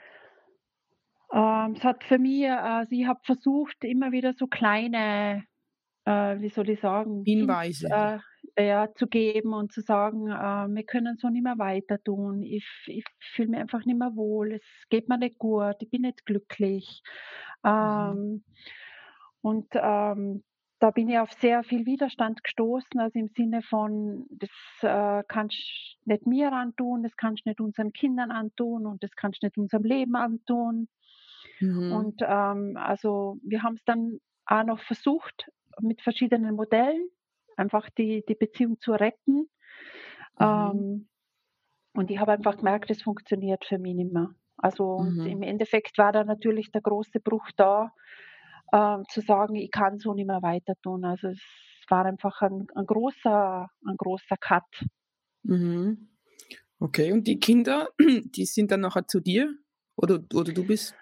[1.35, 5.45] Ähm, es hat für mich, also ich habe versucht, immer wieder so kleine,
[6.05, 7.89] äh, wie soll ich sagen, Hinweise.
[7.91, 8.19] Äh,
[8.57, 12.45] ja, zu geben und zu sagen, äh, wir können so nicht mehr weiter tun.
[12.45, 14.53] Ich, ich fühle mich einfach nicht mehr wohl.
[14.53, 15.75] Es geht mir nicht gut.
[15.81, 17.03] Ich bin nicht glücklich.
[17.65, 17.71] Mhm.
[17.71, 18.45] Ähm,
[19.41, 20.45] und ähm,
[20.79, 24.51] da bin ich auf sehr viel Widerstand gestoßen, also im Sinne von, das
[24.83, 25.57] äh, kannst
[26.05, 29.47] du nicht mir antun, das kannst du nicht unseren Kindern antun und das kannst du
[29.47, 30.89] nicht unserem Leben antun.
[31.61, 31.93] Mhm.
[31.93, 37.09] Und ähm, also wir haben es dann auch noch versucht mit verschiedenen Modellen,
[37.57, 39.49] einfach die, die Beziehung zu retten.
[40.39, 40.41] Mhm.
[40.41, 41.09] Ähm,
[41.95, 44.31] und ich habe einfach gemerkt, es funktioniert für mich nicht mehr.
[44.57, 45.27] Also mhm.
[45.27, 47.93] im Endeffekt war da natürlich der große Bruch da,
[48.73, 51.05] äh, zu sagen, ich kann so nicht mehr weiter tun.
[51.05, 51.41] Also es
[51.89, 54.87] war einfach ein, ein großer, ein großer Cut.
[55.43, 56.09] Mhm.
[56.79, 59.55] Okay, und die Kinder, die sind dann nachher zu dir?
[59.97, 60.95] Oder, oder du bist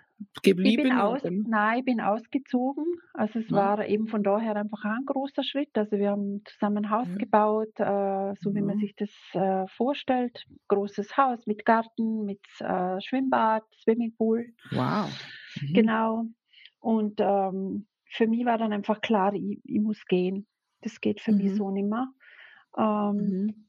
[0.43, 0.87] geblieben?
[0.87, 2.85] Ich bin aus, nein, ich bin ausgezogen.
[3.15, 3.57] Also es ja.
[3.57, 5.77] war eben von daher einfach ein großer Schritt.
[5.77, 7.17] Also wir haben zusammen ein Haus ja.
[7.17, 8.55] gebaut, äh, so ja.
[8.55, 10.45] wie man sich das äh, vorstellt.
[10.69, 14.47] Großes Haus mit Garten, mit äh, Schwimmbad, Swimmingpool.
[14.71, 15.09] Wow.
[15.61, 15.75] Mhm.
[15.75, 16.25] Genau.
[16.81, 20.47] Und ähm, für mich war dann einfach klar, ich, ich muss gehen.
[20.81, 21.39] Das geht für mhm.
[21.39, 22.09] mich so nicht mehr.
[22.77, 23.65] Ähm, mhm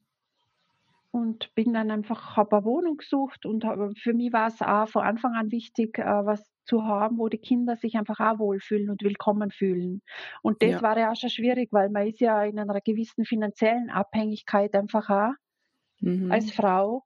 [1.14, 4.88] und bin dann einfach, habe eine Wohnung gesucht und hab, für mich war es auch
[4.88, 8.90] von Anfang an wichtig, äh, was zu haben, wo die Kinder sich einfach auch wohlfühlen
[8.90, 10.02] und willkommen fühlen.
[10.42, 10.82] Und das ja.
[10.82, 15.08] war ja auch schon schwierig, weil man ist ja in einer gewissen finanziellen Abhängigkeit einfach
[15.08, 15.34] auch
[16.00, 16.32] mhm.
[16.32, 17.04] als Frau.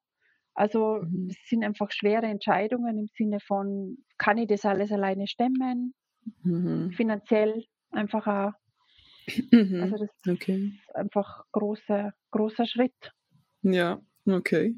[0.54, 1.28] Also mhm.
[1.28, 5.92] es sind einfach schwere Entscheidungen im Sinne von, kann ich das alles alleine stemmen?
[6.44, 6.92] Mhm.
[6.92, 8.52] Finanziell einfach auch.
[9.52, 9.82] Mhm.
[9.82, 10.72] Also das okay.
[10.74, 13.12] ist einfach großer, großer Schritt.
[13.72, 14.76] Ja, okay.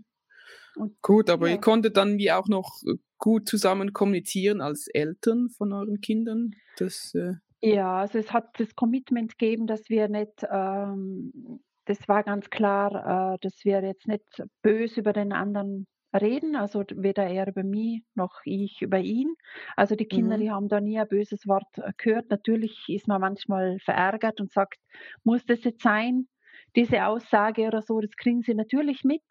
[0.77, 1.55] Und, gut, aber ja.
[1.55, 6.55] ihr konntet dann wie auch noch äh, gut zusammen kommunizieren als Eltern von euren Kindern?
[6.79, 12.23] Das, äh ja, also es hat das Commitment gegeben, dass wir nicht, ähm, das war
[12.23, 14.25] ganz klar, äh, dass wir jetzt nicht
[14.63, 15.87] böse über den anderen
[16.19, 19.35] reden, also weder er über mich noch ich über ihn.
[19.77, 20.41] Also die Kinder, mhm.
[20.41, 22.31] die haben da nie ein böses Wort äh, gehört.
[22.31, 24.79] Natürlich ist man manchmal verärgert und sagt,
[25.23, 26.29] muss das jetzt sein?
[26.77, 29.23] Diese Aussage oder so, das kriegen sie natürlich mit.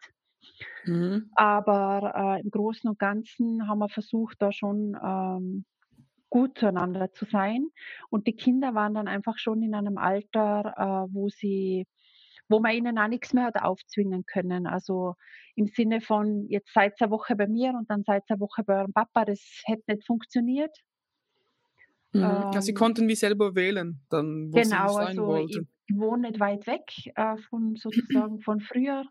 [0.84, 1.30] Mhm.
[1.34, 5.64] Aber äh, im Großen und Ganzen haben wir versucht, da schon ähm,
[6.28, 7.68] gut zueinander zu sein.
[8.08, 11.86] Und die Kinder waren dann einfach schon in einem Alter, äh, wo sie
[12.48, 14.66] wo man ihnen auch nichts mehr hat aufzwingen können.
[14.66, 15.14] Also
[15.54, 18.80] im Sinne von, jetzt seid eine Woche bei mir und dann seid eine Woche bei
[18.80, 20.76] eurem Papa, das hätte nicht funktioniert.
[22.12, 22.24] Mhm.
[22.24, 26.28] Ähm, ja, sie konnten wie selber wählen, dann wo genau, sie sein also wollten wohne
[26.28, 29.04] nicht weit weg äh, von sozusagen von früher.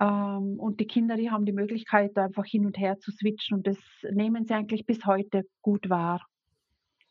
[0.00, 3.56] Ähm, und die Kinder, die haben die Möglichkeit, da einfach hin und her zu switchen
[3.56, 3.78] und das
[4.10, 6.24] nehmen sie eigentlich bis heute gut wahr.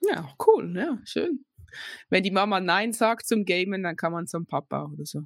[0.01, 1.43] Ja, cool, ja, schön.
[2.09, 5.23] Wenn die Mama Nein sagt zum Gamen, dann kann man zum Papa oder so.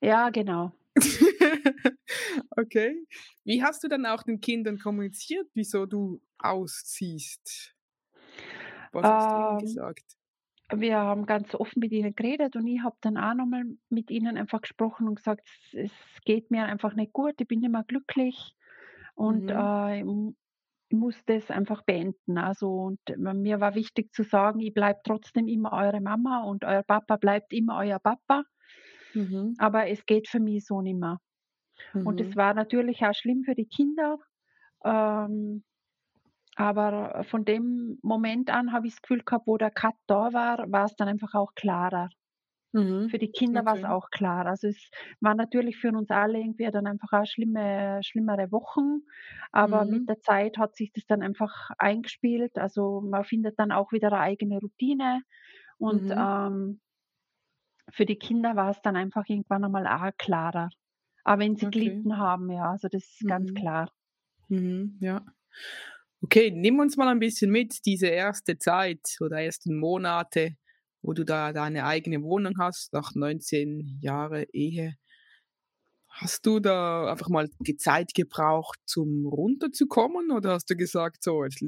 [0.00, 0.72] Ja, genau.
[2.56, 3.06] okay.
[3.44, 7.74] Wie hast du dann auch den Kindern kommuniziert, wieso du ausziehst?
[8.92, 10.16] Was hast ähm, du ihnen ähm, gesagt?
[10.76, 14.36] Wir haben ganz offen mit ihnen geredet und ich habe dann auch nochmal mit ihnen
[14.36, 15.92] einfach gesprochen und gesagt, es,
[16.24, 18.54] geht mir einfach nicht gut, ich bin nicht mehr glücklich
[19.14, 19.50] und mhm.
[19.50, 22.38] äh, ich muss das einfach beenden.
[22.38, 26.82] Also und mir war wichtig zu sagen, ich bleibe trotzdem immer eure Mama und euer
[26.82, 28.44] Papa bleibt immer euer Papa,
[29.14, 29.54] mhm.
[29.58, 31.18] aber es geht für mich so nicht mehr.
[31.94, 32.06] Mhm.
[32.06, 32.36] Und es mhm.
[32.36, 34.18] war natürlich auch schlimm für die Kinder.
[34.84, 35.64] Ähm,
[36.56, 40.70] aber von dem Moment an habe ich das Gefühl gehabt, wo der Cut da war,
[40.70, 42.10] war es dann einfach auch klarer.
[42.72, 43.10] Mhm.
[43.10, 44.46] Für die Kinder war es auch klar.
[44.46, 49.02] Also es war natürlich für uns alle irgendwie dann einfach auch schlimme, schlimmere Wochen.
[49.52, 50.08] Aber mit mhm.
[50.08, 52.58] der Zeit hat sich das dann einfach eingespielt.
[52.58, 55.22] Also man findet dann auch wieder eine eigene Routine.
[55.78, 56.12] Und Mhm.
[56.16, 56.80] ähm,
[57.92, 60.68] für die Kinder war es dann einfach irgendwann einmal auch klarer.
[61.24, 61.70] Aber wenn sie Okay.
[61.70, 63.54] gelitten haben, ja, also das ist ganz mhm.
[63.54, 63.90] klar.
[64.48, 65.24] Mhm, ja.
[66.24, 70.56] Okay, nimm uns mal ein bisschen mit, diese erste Zeit oder ersten Monate,
[71.02, 74.94] wo du da deine eigene Wohnung hast, nach 19 Jahren Ehe.
[76.08, 81.64] Hast du da einfach mal Zeit gebraucht, zum runterzukommen oder hast du gesagt, so, jetzt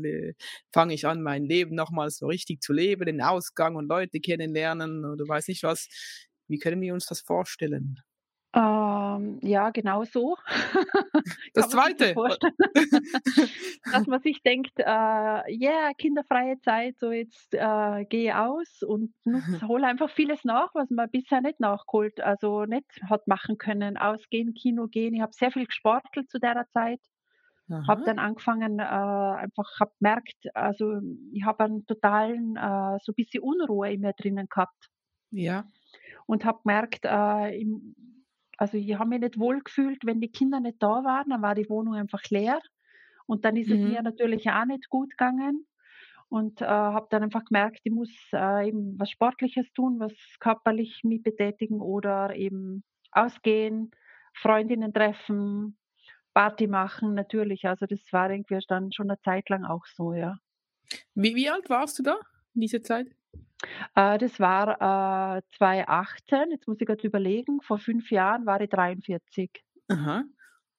[0.72, 5.04] fange ich an, mein Leben nochmal so richtig zu leben, den Ausgang und Leute kennenlernen
[5.04, 5.88] oder weiß nicht was.
[6.46, 7.98] Wie können wir uns das vorstellen?
[8.54, 10.36] Ähm, ja, genau so.
[11.54, 12.14] Das Zweite?
[13.92, 19.12] Dass man sich denkt, äh, yeah, kinderfreie Zeit, so jetzt äh, gehe aus und
[19.68, 23.96] hole einfach vieles nach, was man bisher nicht nachgeholt, also nicht hat machen können.
[23.96, 25.14] Ausgehen, Kino gehen.
[25.14, 27.00] Ich habe sehr viel gesportelt zu der Zeit.
[27.88, 31.00] Habe dann angefangen, äh, einfach habe gemerkt, also
[31.32, 34.90] ich habe einen totalen, äh, so ein bisschen Unruhe in mir drinnen gehabt.
[35.30, 35.64] Ja.
[36.26, 37.94] Und habe gemerkt, äh, im,
[38.58, 41.54] also ich habe mich nicht wohl gefühlt, wenn die Kinder nicht da waren, dann war
[41.54, 42.60] die Wohnung einfach leer.
[43.26, 44.04] Und dann ist es mir mhm.
[44.04, 45.66] natürlich auch nicht gut gegangen.
[46.28, 51.00] Und äh, habe dann einfach gemerkt, ich muss äh, eben was Sportliches tun, was körperlich
[51.04, 53.92] mich betätigen oder eben ausgehen,
[54.34, 55.78] Freundinnen treffen,
[56.32, 57.66] Party machen, natürlich.
[57.66, 60.36] Also das war irgendwie dann schon eine Zeit lang auch so, ja.
[61.14, 62.16] Wie, wie alt warst du da
[62.54, 63.06] in dieser Zeit?
[63.94, 68.70] Äh, das war äh, 2018, jetzt muss ich gerade überlegen, vor fünf Jahren war ich
[68.70, 69.50] 43.
[69.88, 70.24] Aha.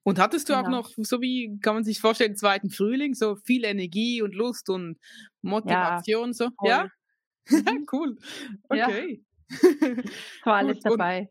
[0.04, 0.66] Und hattest du genau.
[0.66, 4.70] auch noch, so wie kann man sich vorstellen, zweiten Frühling, so viel Energie und Lust
[4.70, 5.00] und
[5.42, 6.50] Motivation, ja, so?
[6.58, 6.70] Voll.
[6.70, 6.88] Ja?
[7.48, 7.86] Mhm.
[7.92, 8.16] cool.
[8.70, 9.24] Okay.
[9.52, 9.90] Ja.
[10.46, 10.94] War alles Gut.
[10.94, 11.30] dabei.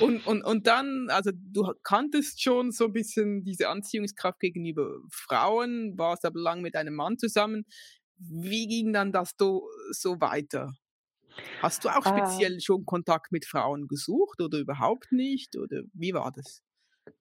[0.00, 5.98] Und, und, und dann, also du kanntest schon so ein bisschen diese Anziehungskraft gegenüber Frauen,
[5.98, 7.64] warst aber lang mit einem Mann zusammen.
[8.18, 10.74] Wie ging dann das so, so weiter?
[11.60, 12.28] Hast du auch ah.
[12.28, 15.56] speziell äh, schon Kontakt mit Frauen gesucht oder überhaupt nicht?
[15.56, 16.62] Oder wie war das?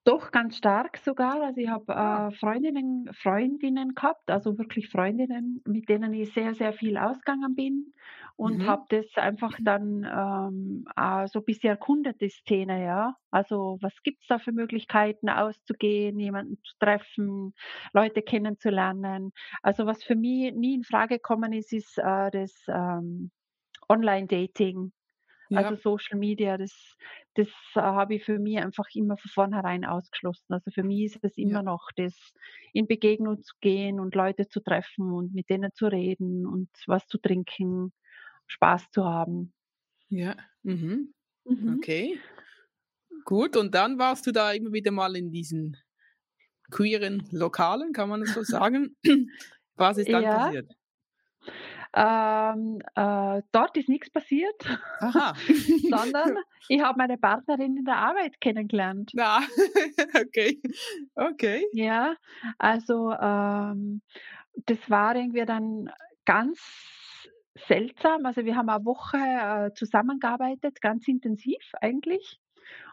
[0.03, 1.41] Doch, ganz stark sogar.
[1.41, 2.25] Also ich habe ah.
[2.29, 7.93] äh, Freundinnen, Freundinnen gehabt, also wirklich Freundinnen, mit denen ich sehr, sehr viel ausgegangen bin
[8.35, 8.65] und Mhm.
[8.65, 13.15] habe das einfach dann ähm, äh, so ein bisschen erkundet, die Szene, ja.
[13.31, 17.53] Also was gibt es da für Möglichkeiten, auszugehen, jemanden zu treffen,
[17.93, 19.31] Leute kennenzulernen.
[19.61, 23.31] Also was für mich nie in Frage gekommen ist, ist äh, das ähm,
[23.89, 24.93] Online-Dating.
[25.53, 26.97] Also Social Media, das,
[27.36, 30.53] das äh, habe ich für mich einfach immer von vornherein ausgeschlossen.
[30.53, 31.63] Also für mich ist es immer Ja.
[31.63, 32.34] noch das,
[32.73, 37.08] in Begegnung zu gehen und Leute zu treffen und mit denen zu reden und was
[37.08, 37.93] zu trinken,
[38.47, 39.53] Spaß zu haben.
[40.10, 41.13] Ja, mhm.
[41.45, 41.84] Mhm.
[41.84, 42.23] Okay.
[43.25, 45.77] Gut, und dann warst du da immer wieder mal in diesen
[46.71, 48.97] queeren Lokalen, kann man das so sagen?
[49.75, 50.29] Was ist dann Ja.
[50.29, 50.71] passiert?
[51.95, 54.55] Ähm, äh, dort ist nichts passiert,
[55.89, 56.34] sondern
[56.67, 59.12] ich habe meine Partnerin in der Arbeit kennengelernt.
[59.13, 59.39] Ja,
[60.21, 60.62] okay.
[61.15, 61.65] Okay.
[61.71, 62.15] Ja,
[62.58, 64.01] also ähm,
[64.65, 65.89] das war irgendwie dann
[66.25, 66.60] ganz
[67.67, 68.25] seltsam.
[68.25, 72.39] Also wir haben eine Woche äh, zusammengearbeitet, ganz intensiv eigentlich.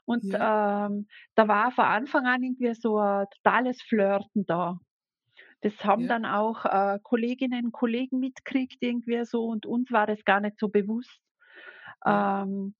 [0.04, 0.86] Und Ja.
[0.86, 4.78] ähm, da war von Anfang an irgendwie so ein totales Flirten da.
[5.62, 6.08] Das haben Ja.
[6.08, 10.58] dann auch äh, Kolleginnen und Kollegen mitgekriegt irgendwie so und uns war das gar nicht
[10.58, 11.20] so bewusst.
[12.04, 12.74] Ähm,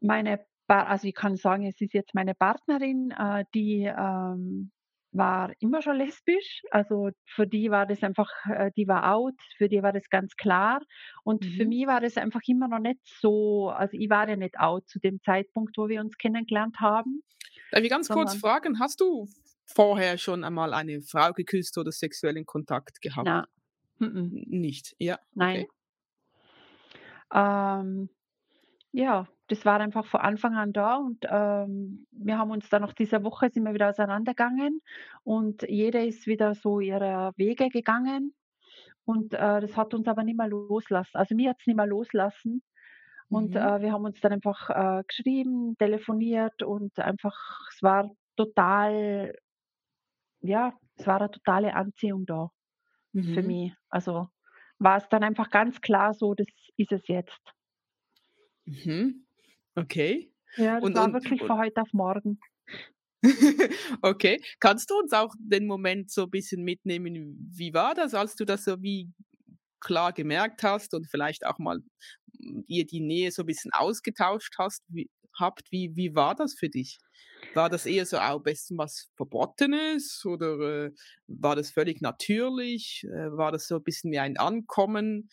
[0.00, 4.72] meine also ich kann sagen, es ist jetzt meine Partnerin, äh, die ähm,
[5.12, 6.62] war immer schon lesbisch.
[6.70, 10.36] Also für die war das einfach, äh, die war out, für die war das ganz
[10.36, 10.80] klar.
[11.22, 11.68] Und für mhm.
[11.68, 14.98] mich war das einfach immer noch nicht so, also ich war ja nicht out zu
[14.98, 17.22] dem Zeitpunkt, wo wir uns kennengelernt haben.
[17.70, 19.28] Darf ich ganz kurz fragen, hast du
[19.64, 23.26] vorher schon einmal eine Frau geküsst oder sexuellen Kontakt gehabt?
[23.26, 23.46] Na.
[23.98, 25.18] Nicht, ja.
[25.34, 25.66] Nein.
[27.32, 28.08] Ähm,
[28.92, 32.92] ja, das war einfach von Anfang an da und ähm, wir haben uns dann nach
[32.92, 34.80] dieser Woche sind wir wieder auseinandergegangen
[35.22, 38.34] und jeder ist wieder so ihre Wege gegangen
[39.04, 41.16] und äh, das hat uns aber nicht mehr loslassen.
[41.16, 42.62] Also mir hat es nicht mehr loslassen
[43.28, 43.56] und mhm.
[43.56, 47.36] äh, wir haben uns dann einfach äh, geschrieben, telefoniert und einfach,
[47.70, 49.34] es war total
[50.44, 52.50] ja, es war eine totale Anziehung da
[53.12, 53.46] für mhm.
[53.46, 53.72] mich.
[53.88, 54.28] Also
[54.78, 57.40] war es dann einfach ganz klar so, das ist es jetzt.
[58.66, 59.26] Mhm.
[59.74, 60.32] Okay.
[60.56, 62.38] Ja, das Und war und wirklich von heute auf morgen.
[64.02, 64.38] Okay.
[64.60, 67.50] Kannst du uns auch den Moment so ein bisschen mitnehmen?
[67.56, 69.10] Wie war das, als du das so wie
[69.80, 71.80] klar gemerkt hast und vielleicht auch mal
[72.66, 75.70] ihr die Nähe so ein bisschen ausgetauscht hast, wie habt?
[75.70, 76.98] Wie wie war das für dich?
[77.54, 80.92] War das eher so auch besten was Verbotenes oder äh,
[81.26, 83.04] war das völlig natürlich?
[83.04, 85.28] Äh, war das so ein bisschen wie ein Ankommen?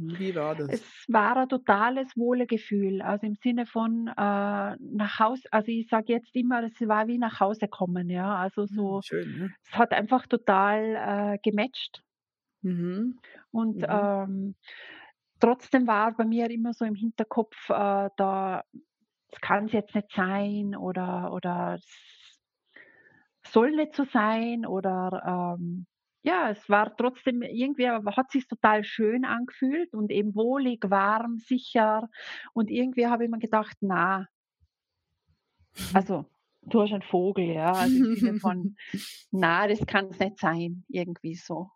[0.00, 0.68] Wie war das?
[0.70, 6.12] Es war ein totales Wohlegefühl, also im Sinne von äh, nach Hause, also ich sage
[6.12, 9.54] jetzt immer, es war wie nach Hause kommen, ja, also hm, so, Schön, ne?
[9.64, 12.04] es hat einfach total äh, gematcht.
[12.62, 13.18] Mhm.
[13.50, 13.86] Und mhm.
[13.88, 14.54] Ähm,
[15.40, 18.62] trotzdem war bei mir immer so im Hinterkopf, äh, da
[19.30, 21.78] es kann es jetzt nicht sein oder, oder
[23.42, 25.86] es soll nicht so sein oder ähm,
[26.22, 32.08] ja, es war trotzdem irgendwie, hat sich total schön angefühlt und eben wohlig, warm, sicher
[32.52, 34.26] und irgendwie habe ich mir gedacht, na,
[35.94, 36.26] Also,
[36.62, 37.72] du hast einen Vogel, ja.
[37.72, 38.76] Also im Sinne von,
[39.30, 41.70] na, das kann es nicht sein, irgendwie so.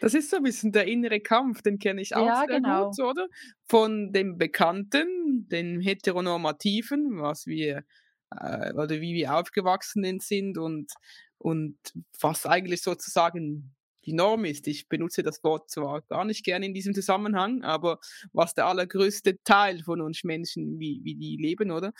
[0.00, 2.90] Das ist so ein bisschen der innere Kampf, den kenne ich auch Ja, sehr genau.
[2.90, 3.28] gut, oder?
[3.66, 7.84] Von dem Bekannten, den Heteronormativen, was wir
[8.30, 10.92] äh, oder wie wir aufgewachsen sind und,
[11.38, 11.78] und
[12.20, 13.74] was eigentlich sozusagen
[14.04, 14.68] die Norm ist.
[14.68, 17.98] Ich benutze das Wort zwar gar nicht gerne in diesem Zusammenhang, aber
[18.32, 21.92] was der allergrößte Teil von uns Menschen, wie, wie die leben, oder?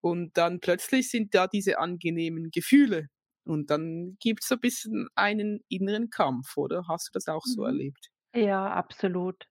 [0.00, 3.08] Und dann plötzlich sind da diese angenehmen Gefühle.
[3.48, 6.86] Und dann gibt es so ein bisschen einen inneren Kampf, oder?
[6.88, 7.64] Hast du das auch so Mhm.
[7.64, 8.10] erlebt?
[8.34, 9.48] Ja, absolut.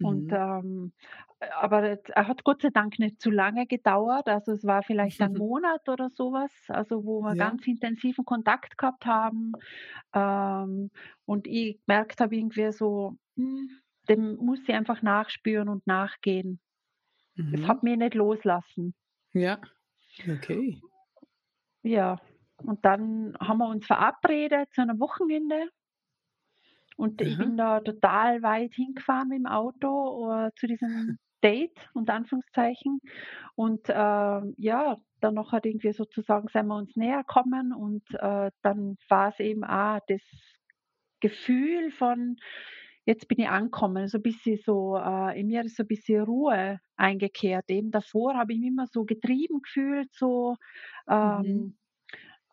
[0.00, 0.32] Und, Mhm.
[0.32, 0.92] ähm,
[1.40, 4.28] äh, aber es er hat Gott sei Dank nicht zu lange gedauert.
[4.28, 7.36] Also, es war vielleicht ein Monat oder sowas, also, wo wir Ja.
[7.36, 9.58] ganz intensiven Kontakt gehabt haben,
[10.14, 10.90] ähm,
[11.26, 13.70] und ich gemerkt habe irgendwie so, hm,
[14.08, 16.60] dem muss ich einfach nachspüren und nachgehen.
[17.52, 17.68] Es Mhm.
[17.68, 18.94] hat mich nicht loslassen.
[19.34, 19.60] Ja.
[20.28, 20.80] Okay.
[21.82, 22.18] Ja,
[22.62, 25.68] und dann haben wir uns verabredet zu einem Wochenende
[26.96, 27.38] und ich Aha.
[27.38, 33.00] bin da total weit hingefahren mit dem Auto, äh, zu diesem Date unter Anführungszeichen.
[33.54, 38.50] Und, ähm, ja, dann noch halt irgendwie sozusagen sind wir uns näher gekommen und, äh,
[38.62, 40.22] dann war es eben auch das
[41.20, 42.36] Gefühl von:
[43.06, 46.22] „Jetzt bin ich angekommen“, so ein bisschen so, äh in mir ist so ein bisschen
[46.24, 47.70] Ruhe eingekehrt.
[47.70, 50.56] Eben davor habe ich mich immer so getrieben gefühlt, so,
[51.22, 51.70] Mhm.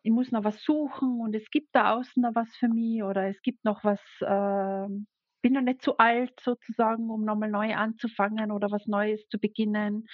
[0.08, 3.28] Ich muss noch was suchen und es gibt da außen noch was für mich oder
[3.30, 5.08] es gibt noch was, ähm
[5.44, 9.38] bin noch nicht zu alt sozusagen, um noch mal neu anzufangen oder was Neues zu
[9.40, 10.06] beginnen.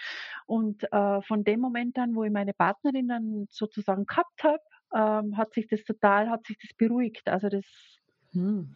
[0.47, 4.59] Und, äh, von dem Moment an, wo ich meine Partnerin dann sozusagen gehabt habe,
[4.93, 7.27] ähm, hat sich das total hat sich das beruhigt.
[7.29, 7.65] Also, das
[8.33, 8.75] Mhm.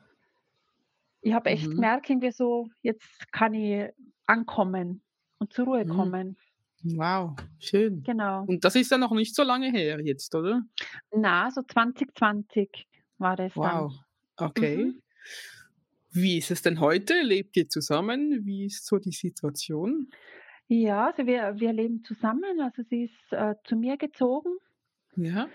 [1.22, 1.72] ich habe echt Mhm.
[1.72, 3.90] gemerkt irgendwie so, jetzt kann ich
[4.26, 5.04] ankommen
[5.40, 5.86] und zur Ruhe Mhm.
[5.86, 6.38] kommen.
[6.96, 8.04] Wow, schön.
[8.04, 8.44] Genau.
[8.46, 10.64] Und das ist ja noch nicht so lange her jetzt, oder?
[11.12, 13.64] Na, so 2020 war das dann.
[13.64, 13.94] Wow,
[14.38, 14.78] okay.
[14.78, 15.02] Mhm.
[16.12, 17.22] Wie ist es denn heute?
[17.22, 18.46] Lebt ihr zusammen?
[18.46, 20.10] Wie ist so die Situation?
[20.68, 22.60] Ja, also wir wir leben zusammen.
[22.62, 24.58] Also sie ist, äh, zu mir gezogen.
[25.16, 25.48] Ja.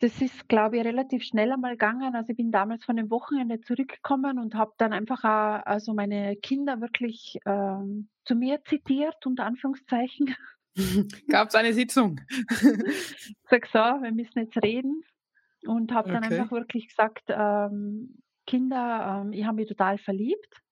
[0.00, 2.14] Das ist, glaube ich, relativ schnell einmal gegangen.
[2.14, 6.36] Also ich bin damals von dem Wochenende zurückgekommen und habe dann einfach auch also meine
[6.36, 10.34] Kinder wirklich, ähm, zu mir zitiert, unter Anführungszeichen.
[11.28, 12.20] Gab's eine Sitzung?
[13.48, 15.02] Sage: „So, wir müssen jetzt reden.“
[15.66, 16.24] Und habe dann Okay.
[16.24, 20.62] einfach wirklich gesagt, ähm: „Kinder, ähm, ich habe mich total verliebt.“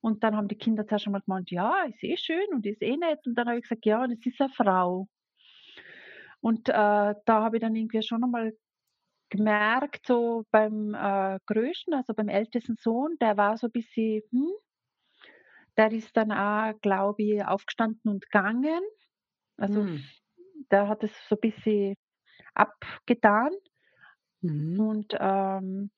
[0.00, 2.96] Und dann haben die Kinder zuerst einmal gemeint: „Ja, ist eh schön und ist eh
[2.96, 5.08] nett.“ Und dann habe ich gesagt: „Ja, das ist eine Frau.“
[6.40, 8.54] Und, äh, da habe ich dann irgendwie schon einmal
[9.30, 14.52] gemerkt, so beim, äh, Größten, also beim ältesten Sohn, der war so ein bisschen, hm,
[15.76, 18.80] der ist dann auch, glaube ich, aufgestanden und gegangen.
[19.58, 20.10] Also, Mhm.
[20.70, 21.96] der hat es so ein bisschen
[22.54, 23.52] abgetan.
[24.42, 24.88] Mhm.
[24.88, 25.90] Und, ähm,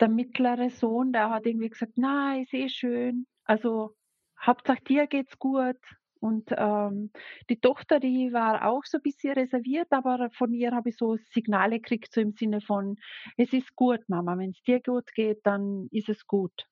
[0.00, 3.26] der mittlere Sohn, der hat irgendwie gesagt: „Na, ist eh schön.
[3.44, 3.96] Also,
[4.40, 5.78] Hauptsache dir geht's gut.“
[6.20, 7.10] Und, ähm,
[7.50, 11.16] die Tochter, die war auch so 'n bisschen reserviert, aber von ihr habe ich so
[11.16, 12.96] Signale gekriegt, so im Sinne von:
[13.36, 14.36] „Es ist gut, Mama.
[14.38, 16.66] Wenn's dir gut geht, dann ist es gut.“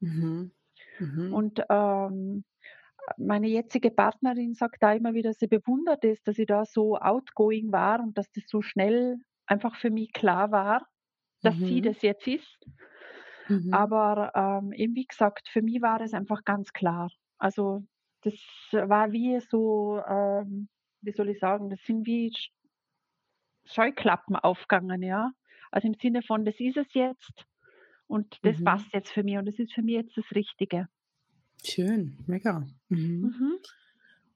[0.00, 0.50] Mhm.
[1.00, 1.38] Mhm.
[1.38, 2.44] Und, ähm,
[3.18, 7.72] meine jetzige Partnerin sagt da immer wieder, sie bewundert es, dass ich da so outgoing
[7.72, 10.86] war und dass das so schnell einfach für mich klar war,
[11.42, 11.82] dass sie Mhm.
[11.82, 12.58] das jetzt ist.
[13.48, 13.88] Mhm.
[13.88, 17.10] Aber, ähm, eben wie gesagt, für mich war es einfach ganz klar.
[17.38, 17.82] Also,
[18.30, 20.68] das war wie so, ähm,
[21.02, 22.50] wie soll ich sagen, das sind wie Sch
[23.66, 25.30] Scheuklappen aufgegangen, ja.
[25.70, 27.46] Also, im Sinne von: „Das ist es jetzt
[28.08, 28.62] und das Mhm.
[28.62, 30.88] passt jetzt für mich und das ist für mich jetzt das Richtige.“
[31.64, 32.66] Schön, mega.
[32.88, 33.32] Mhm.
[33.32, 33.58] Mhm.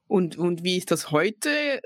[0.06, 1.80] Und und wie ist das heute?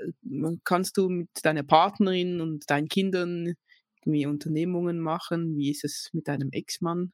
[0.63, 3.53] Kannst du mit deiner Partnerin und deinen Kindern
[4.01, 5.55] irgendwie Unternehmungen machen?
[5.57, 7.11] Wie ist es mit deinem Ex-Mann?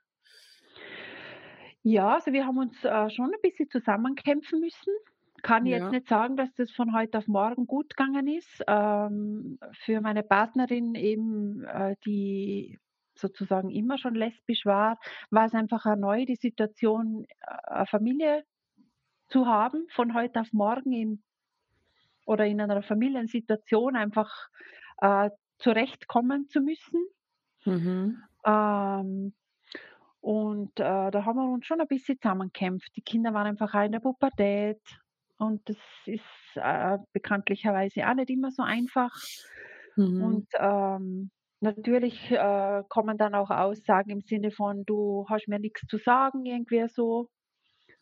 [1.86, 4.94] Ja, also wir haben uns, äh, schon ein bisschen zusammenkämpfen müssen.
[5.42, 5.92] Kann ich jetzt Ja.
[5.92, 8.64] nicht sagen, dass das von heute auf morgen gut gegangen ist.
[8.68, 12.80] Ähm, für meine Partnerin eben, äh, die
[13.16, 14.98] sozusagen immer schon lesbisch war,
[15.30, 18.46] war es einfach neu, die Situation, äh, 'ne Familie
[19.30, 21.24] zu haben, von heute auf morgen in
[22.28, 24.48] oder in einer Familiensituation einfach,
[25.02, 25.30] äh,
[25.60, 27.06] zurechtkommen zu müssen.
[27.66, 28.24] Mhm.
[28.46, 29.34] Ähm,
[30.24, 32.96] und, äh, da haben wir uns schon ein bisschen zusammengekämpft.
[32.96, 34.82] Die Kinder waren einfach auch in der Pubertät
[35.38, 36.24] und das ist,
[36.56, 39.12] äh, bekanntlicherweise auch nicht immer so einfach.
[39.98, 40.44] Mhm.
[40.44, 45.82] Und, ähm, natürlich, äh, kommen dann auch Aussagen im Sinne von: „Du hast mir nichts
[45.88, 47.30] zu sagen“, irgendwie so,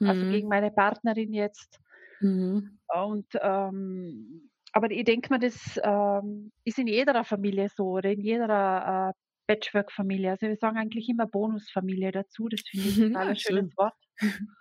[0.06, 0.28] also Mhm.
[0.28, 1.80] gegen meine Partnerin jetzt.
[2.22, 2.78] Mhm.
[2.94, 8.22] Und, ähm aber ich denke mir, das ähm, ist in jeder Familie so oder in
[8.22, 9.14] jeder äh,
[9.48, 10.32] Patchwork-Familie.
[10.32, 12.48] Also wir sagen eigentlich immer Bonusfamilie dazu.
[12.48, 13.94] Das finde ich ein total schönes Wort.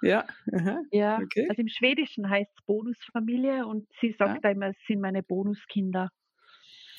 [0.03, 1.19] Ja, aha, ja.
[1.23, 1.47] Okay.
[1.49, 4.51] Also im Schwedischen heißt es Bonusfamilie und sie sagt ja.
[4.51, 6.11] immer, es sind meine Bonuskinder.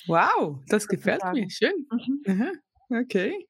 [0.06, 1.48] Wow, das gefällt mir.
[1.50, 1.86] Schön.
[2.26, 2.52] Mhm.
[2.88, 3.48] Okay.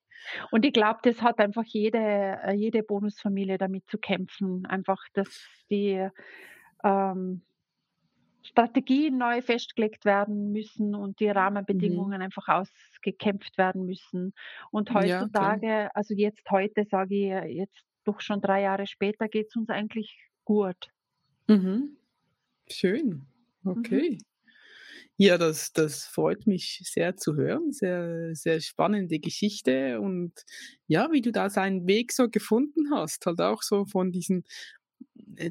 [0.51, 4.66] Und ich glaube, das hat einfach jede, äh, jede Bonusfamilie damit zu kämpfen.
[4.66, 6.09] Einfach, dass die
[6.85, 7.43] ähm,
[8.43, 11.32] Strategien neu festgelegt werden müssen und die mhm.
[11.32, 12.24] Rahmenbedingungen mhm.
[12.24, 14.34] einfach ausgekämpft werden müssen.
[14.70, 19.49] Und heutzutage, ja, also jetzt heute sage ich, jetzt doch schon drei Jahre später geht
[19.49, 20.88] es uns eigentlich gut.
[21.49, 21.97] Mhm.
[22.68, 23.26] Schön.
[23.64, 24.18] Okay.
[24.18, 24.18] Mhm.
[25.18, 27.72] Ja, das, das freut mich sehr zu hören.
[27.72, 30.32] Sehr, sehr spannende Geschichte und
[30.88, 33.24] ja, wie du da seinen Weg so gefunden hast.
[33.26, 34.82] Halt auch so von diesen äh,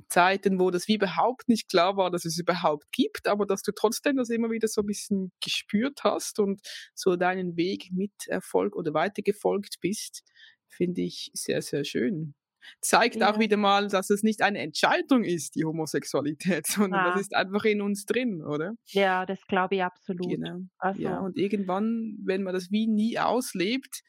[0.10, 3.72] Zeiten, wo das wie überhaupt nicht klar war, dass es überhaupt gibt, aber dass du
[3.72, 6.62] trotzdem das immer wieder so ein bisschen gespürt hast und
[6.94, 10.24] so deinen Weg mit Erfolg oder weitergefolgt bist,
[10.68, 12.36] finde ich sehr, sehr schön.
[12.80, 13.32] Zeigt ja.
[13.32, 17.12] auch wieder mal, dass es nicht eine Entscheidung ist, die Homosexualität, sondern ja.
[17.12, 18.74] das ist einfach in uns drin, oder?
[18.88, 20.30] Ja, das glaube ich absolut.
[20.30, 20.60] Genau.
[20.78, 21.02] Also.
[21.02, 24.02] Ja, und irgendwann, wenn man das wie nie auslebt,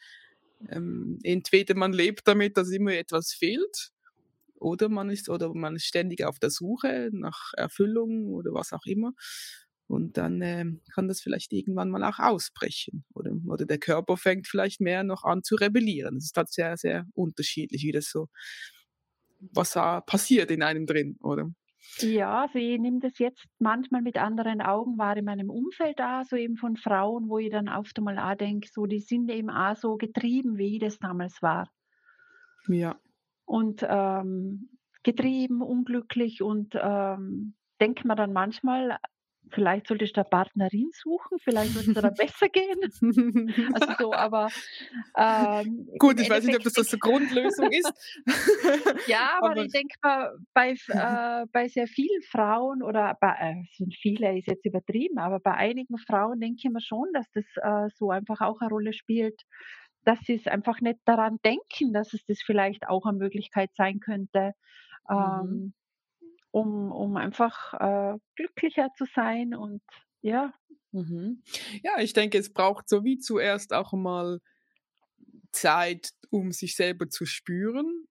[0.68, 3.91] ähm, entweder man lebt damit, dass immer etwas fehlt,
[4.62, 8.86] oder man ist oder man ist ständig auf der Suche nach Erfüllung oder was auch
[8.86, 9.12] immer.
[9.88, 13.04] Und dann äh, kann das vielleicht irgendwann mal auch ausbrechen.
[13.14, 16.14] Oder, oder der Körper fängt vielleicht mehr noch an zu rebellieren.
[16.14, 18.28] Das ist halt sehr, sehr unterschiedlich, wie das so,
[19.40, 21.50] was da passiert in einem drin, oder?
[21.98, 26.22] Ja, also ich nehme das jetzt manchmal mit anderen Augen wahr in meinem Umfeld da,
[26.24, 29.50] so eben von Frauen, wo ich dann oft einmal auch denke, so die sind eben
[29.50, 31.68] auch so getrieben, wie ich das damals war.
[32.68, 32.98] Ja
[33.52, 34.70] und ähm,
[35.02, 38.96] getrieben, unglücklich und ähm, denkt man dann manchmal,
[39.50, 42.80] vielleicht sollte ich da Partnerin suchen, vielleicht würde es da besser gehen.
[43.74, 44.48] also so, aber
[45.18, 47.92] ähm, gut, ich weiß nicht, ob das, das eine Grundlösung ist.
[49.06, 53.76] ja, aber, aber ich denke mal, bei, äh, bei sehr vielen Frauen oder bei äh,
[53.76, 57.44] sind viele ist jetzt übertrieben, aber bei einigen Frauen denke ich mir schon, dass das
[57.56, 59.42] äh, so einfach auch eine Rolle spielt,
[60.04, 64.00] dass sie es einfach nicht daran denken, dass es das vielleicht auch eine Möglichkeit sein
[64.00, 64.52] könnte,
[65.08, 65.16] mhm.
[65.16, 65.74] ähm,
[66.50, 69.82] um, um einfach äh, glücklicher zu sein und
[70.20, 70.52] ja.
[70.92, 71.42] Mhm.
[71.82, 74.40] Ja, ich denke, es braucht so wie zuerst auch mal
[75.52, 78.06] Zeit, um sich selber zu spüren,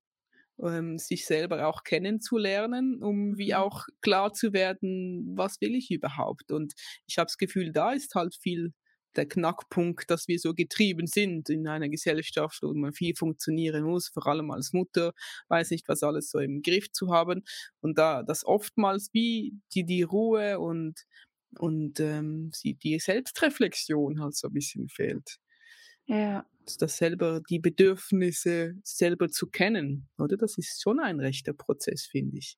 [0.62, 3.58] ähm, sich selber auch kennenzulernen, um wie mhm.
[3.58, 6.52] auch klar zu werden, was will ich überhaupt.
[6.52, 6.74] Und
[7.08, 8.74] ich habe das Gefühl, da ist halt viel
[9.16, 14.10] der Knackpunkt, dass wir so getrieben sind in einer Gesellschaft, wo man viel funktionieren muss,
[14.10, 15.14] vor allem als Mutter,
[15.50, 17.44] weiß nicht, was alles so im Griff zu haben.
[17.82, 21.06] Und da das oftmals wie die, die Ruhe und,
[21.58, 25.38] und ähm, die Selbstreflexion halt so ein bisschen fehlt.
[26.06, 26.46] Ja.
[26.78, 30.38] Das selber, die Bedürfnisse selber zu kennen, oder?
[30.38, 32.58] Das ist schon ein rechter Prozess, finde ich.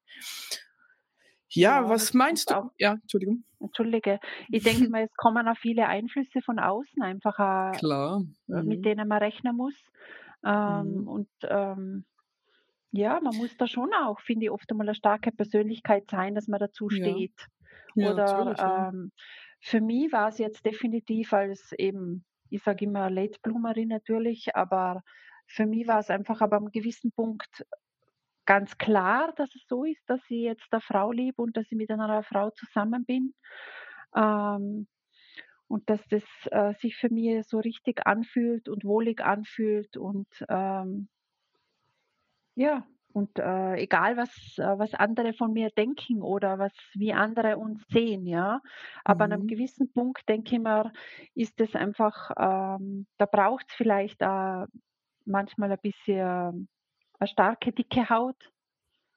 [1.56, 2.56] Ja, ja was meinst du?
[2.56, 3.44] Auch, ja, Entschuldigung.
[3.60, 4.20] Entschuldige.
[4.50, 8.24] Ich denke mal, es kommen auch viele Einflüsse von außen einfach, äh, Klar.
[8.48, 8.68] Mhm.
[8.68, 9.76] mit denen man rechnen muss.
[10.46, 11.08] Ähm, mhm.
[11.08, 12.06] Und ähm,
[12.92, 16.48] ja, man muss da schon auch, finde ich, oft einmal eine starke Persönlichkeit sein, dass
[16.48, 17.34] man dazu steht.
[17.38, 17.48] Ja.
[17.96, 19.12] Ja, Oder ähm,
[19.60, 25.02] für mich war es jetzt definitiv als eben, ich sage immer Late Bloomerin natürlich, aber
[25.48, 27.66] für mich war es einfach aber am gewissen Punkt
[28.46, 31.78] ganz klar, dass es so ist, dass ich jetzt eine Frau liebe und dass ich
[31.78, 33.34] mit einer Frau zusammen bin.
[34.16, 34.88] Ähm,
[35.68, 41.10] und dass das äh, sich für mich so richtig anfühlt und wohlig anfühlt und ähm,
[42.56, 47.58] ja, und äh, egal was, äh, was andere von mir denken oder was wie andere
[47.58, 48.62] uns sehen, ja.
[49.04, 49.32] Aber mhm.
[49.32, 49.48] an einem mhm.
[49.48, 50.92] gewissen Punkt denke ich mir,
[51.36, 54.66] ist es einfach, ähm, da braucht es vielleicht äh,
[55.26, 56.68] manchmal ein bisschen
[57.24, 58.52] eine starke, dicke Haut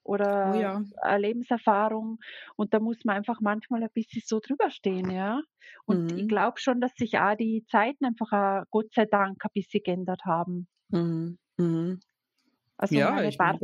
[0.03, 0.83] oder oh ja.
[1.03, 2.19] eine Lebenserfahrung.
[2.57, 5.41] Und da muss man einfach manchmal ein bisschen so drüber stehen, ja.
[5.85, 6.19] Und mhm.
[6.19, 9.83] ich glaube schon, dass sich auch die Zeiten einfach, auch, Gott sei Dank, ein bisschen
[9.85, 10.69] geändert haben.
[10.89, 11.39] Mhm.
[11.57, 12.01] Mhm.
[12.77, 13.61] Also ja, meine, Part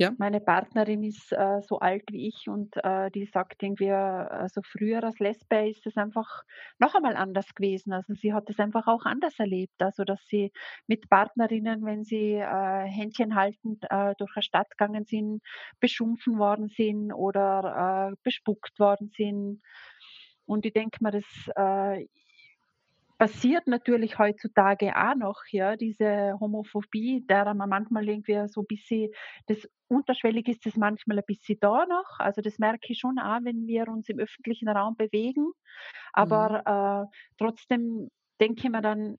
[0.00, 0.16] ja.
[0.16, 5.04] Meine Partnerin ist äh, so alt wie ich und äh, die sagt irgendwie, also früher
[5.04, 6.42] als Lesbe ist es einfach
[6.78, 7.92] noch einmal anders gewesen.
[7.92, 9.82] Also sie hat es einfach auch anders erlebt.
[9.82, 10.52] Also dass sie
[10.86, 15.42] mit Partnerinnen, wenn sie äh, Händchen haltend äh, durch eine Stadt gegangen sind,
[15.80, 19.62] beschumpfen worden sind oder äh, bespuckt worden sind.
[20.46, 21.24] Und ich denke mir, das
[21.56, 22.06] äh,
[23.20, 29.10] passiert natürlich heutzutage auch noch, ja, diese Homophobie, der man manchmal irgendwie so ein bisschen
[29.48, 32.18] das unterschwellig ist das manchmal ein bisschen da noch.
[32.20, 35.52] Also, das merke ich schon auch, wenn wir uns im öffentlichen Raum bewegen.
[36.14, 37.10] Aber, mhm.
[37.10, 38.08] äh, trotzdem
[38.40, 39.18] denke ich mir dann: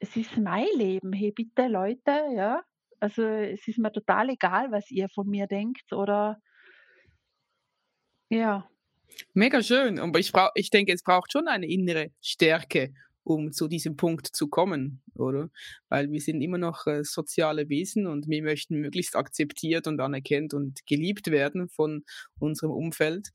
[0.00, 1.12] „Es ist mein Leben.
[1.12, 2.62] Hey, bitte Leute, ja?
[3.00, 6.40] Also, es ist mir total egal, was ihr von mir denkt oder“
[8.30, 8.68] ja.
[9.34, 9.98] Mega schön.
[9.98, 12.92] Aber ich, brauch, ich denke, es braucht schon eine innere Stärke,
[13.24, 15.50] um zu diesem Punkt zu kommen, oder?
[15.88, 20.54] Weil wir sind immer noch äh, soziale Wesen und wir möchten möglichst akzeptiert und anerkannt
[20.54, 22.04] und geliebt werden von
[22.38, 23.30] unserem Umfeld.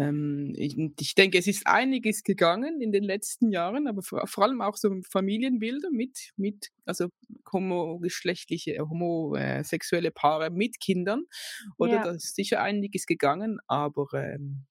[0.00, 4.44] Ähm, ich, ich, denke, es ist einiges gegangen in den letzten Jahren, aber vor, vor
[4.44, 7.08] allem auch so Familienbilder mit, mit also
[7.52, 11.24] homogeschlechtliche, äh, homosexuelle Paare mit Kindern.
[11.76, 12.04] Oder ja.
[12.04, 14.66] da ist sicher einiges gegangen, aber ähm,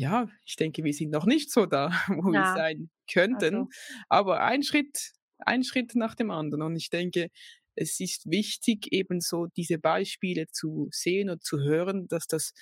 [0.00, 2.40] ja, ich denke, wir sind noch nicht so da, wo ja.
[2.40, 3.54] wir sein könnten.
[3.54, 3.68] Also.
[4.08, 6.62] Aber ein Schritt, ein Schritt nach dem anderen.
[6.62, 7.28] Und ich denke,
[7.74, 12.52] es ist wichtig, eben so diese Beispiele zu sehen und zu hören, dass das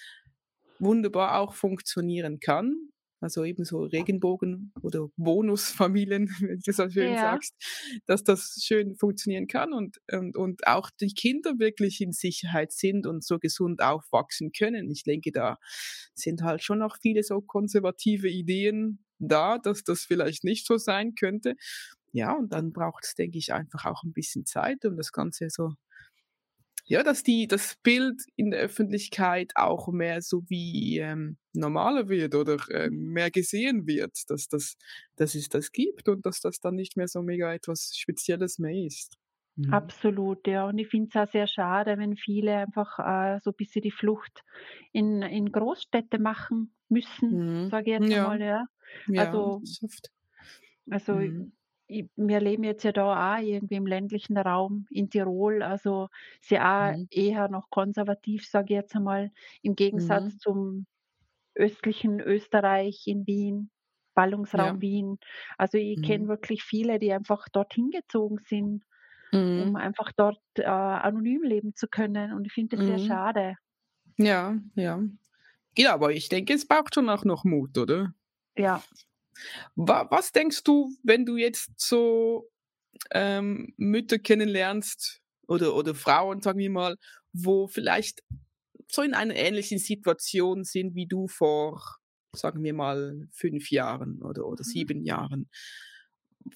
[0.81, 2.91] wunderbar auch funktionieren kann.
[3.21, 7.21] Also eben so Regenbogen oder Bonusfamilien, wenn du so schön ja.
[7.21, 7.55] sagst,
[8.07, 13.07] dass das schön funktionieren kann und, und, und auch die Kinder wirklich in Sicherheit sind
[13.07, 14.91] und so gesund aufwachsen können.
[14.91, 15.59] Ich denke, da
[16.15, 21.15] sind halt schon noch viele so konservative Ideen da, dass das vielleicht nicht so sein
[21.17, 21.57] könnte.
[22.13, 25.51] Ja, und dann braucht es, denke ich, einfach auch ein bisschen Zeit, um das Ganze
[25.51, 25.75] so
[26.89, 32.35] ja, dass die, das Bild in der Öffentlichkeit auch mehr so wie ähm, normaler wird
[32.35, 34.77] oder äh, mehr gesehen wird, dass, das,
[35.17, 38.87] dass es das gibt und dass das dann nicht mehr so mega etwas Spezielles mehr
[38.87, 39.19] ist.
[39.57, 39.75] Mhm.
[39.75, 40.67] Absolut, ja.
[40.67, 43.91] Und ich finde es auch sehr schade, wenn viele einfach äh, so ein bisschen die
[43.91, 44.43] Flucht
[44.93, 47.69] in, in Großstädte machen müssen, mhm.
[47.69, 48.27] sage ich jetzt ja.
[48.27, 48.41] mal.
[48.41, 48.67] Ja.
[49.15, 49.99] Also, ja,
[50.91, 51.53] also mhm
[52.17, 56.09] wir leben jetzt ja da auch irgendwie im ländlichen Raum in Tirol, also
[56.41, 57.09] ist ja auch Mhm.
[57.11, 59.31] eher noch konservativ, sage ich jetzt einmal,
[59.63, 60.39] im Gegensatz Mhm.
[60.39, 60.87] zum
[61.57, 63.71] östlichen Österreich in Wien,
[64.15, 64.83] Ballungsraum Ja.
[64.83, 65.19] Wien.
[65.59, 66.29] Also ich kenne mhm.
[66.29, 68.85] wirklich viele, die einfach dorthin gezogen sind,
[69.59, 69.77] um mhm.
[69.77, 72.33] einfach dort äh, anonym leben zu können.
[72.35, 73.01] Und ich finde das sehr mhm.
[73.01, 73.57] schade.
[74.19, 75.01] Ja, ja.
[75.77, 78.15] Ja, aber ich denke, es braucht schon auch noch Mut, oder?
[78.57, 78.89] Ja.
[79.77, 82.51] Was denkst du, wenn du jetzt so
[83.13, 86.97] ähm, Mütter kennenlernst oder, oder Frauen, sagen wir mal,
[87.33, 88.23] wo vielleicht
[88.91, 91.99] so in einer ähnlichen Situation sind wie du vor,
[92.35, 94.71] sagen wir mal, fünf Jahren oder, oder mhm.
[94.71, 95.51] sieben Jahren.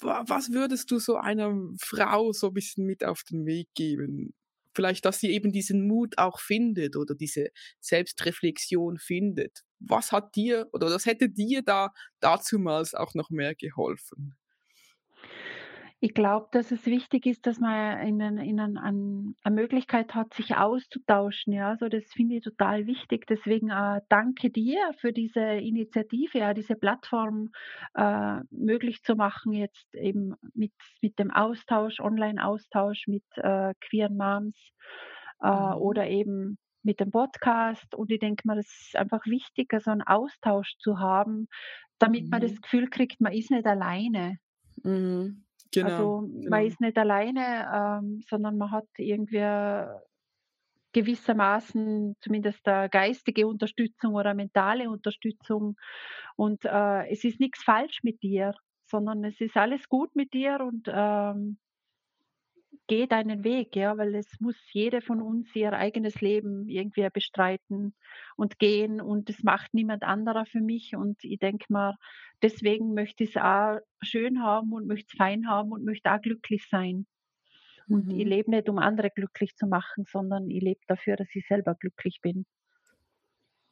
[0.01, 4.35] Was würdest du so einer Frau so ein bisschen mit auf den Weg geben?
[4.75, 7.49] Vielleicht, dass sie eben diesen Mut auch findet oder diese
[7.81, 9.61] Selbstreflexion findet.
[9.81, 14.37] Was hat dir oder was hätte dir da dazumals auch noch mehr geholfen?
[16.05, 20.35] Ich glaube, dass es wichtig ist, dass man in in ein an 'ne Möglichkeit hat,
[20.35, 21.69] sich auszutauschen, ja.
[21.69, 23.25] Also, das finde ich total wichtig.
[23.29, 27.51] Deswegen, äh, danke dir für diese Initiative, ja, diese Plattform,
[27.95, 30.73] äh, möglich zu machen, jetzt eben mit
[31.03, 34.57] mit dem Austausch, Online-Austausch mit, äh, queeren Moms,
[35.41, 35.73] äh, Mhm.
[35.75, 37.95] oder eben mit dem Podcast.
[37.95, 41.47] Und ich denke mal, das ist einfach wichtig, also einen Austausch zu haben,
[42.01, 42.61] damit man das mhm.
[42.61, 44.39] Gefühl kriegt, man ist nicht alleine.
[44.85, 45.43] Mhm.
[45.73, 46.67] Genau, Also man genau.
[46.67, 49.41] ist nicht alleine, ähm, sondern man hat irgendwie
[50.93, 55.77] gewissermaßen zumindest eine geistige Unterstützung oder mentale Unterstützung.
[56.37, 58.55] Und äh, es ist nichts falsch mit dir,
[58.87, 61.59] sondern es ist alles gut mit dir und ähm,
[62.87, 67.95] geh deinen Weg, ja, weil es muss jede von uns ihr eigenes Leben irgendwie bestreiten
[68.37, 71.95] und gehen und das macht niemand anderer für mich und ich denke mal,
[72.43, 76.21] deswegen möchte ich es auch schön haben und möchte es fein haben und möchte auch
[76.21, 77.07] glücklich sein.
[77.89, 78.19] Und mhm.
[78.19, 81.75] ich lebe nicht, um andere glücklich zu machen, sondern ich lebe dafür, dass ich selber
[81.75, 82.47] glücklich bin.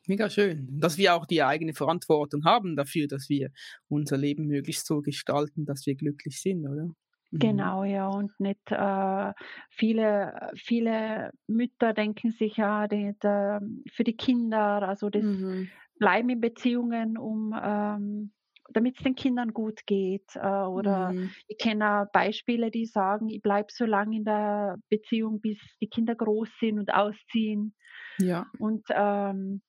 [0.07, 3.51] Mega schön, dass wir auch die eigene Verantwortung haben dafür, dass wir
[3.89, 6.91] unser Leben möglichst so gestalten, dass wir glücklich sind, oder?
[7.33, 7.71] Mhm.
[7.73, 9.33] Genau, ja, und nicht äh,
[9.71, 13.61] viele viele Mütter denken sich ja, die, da,
[13.93, 15.71] für die Kinder, also das Mhm.
[15.99, 18.33] bleiben in Beziehungen, um ähm,
[18.73, 20.37] damit es den Kindern gut geht.
[20.37, 21.35] Äh, oder Mhm.
[21.49, 25.89] ich kenne auch Beispiele, die sagen, ich bleibe so lange in der Beziehung, bis die
[25.89, 27.75] Kinder groß sind und ausziehen.
[28.19, 28.47] Ja.
[28.59, 29.63] Und ähm,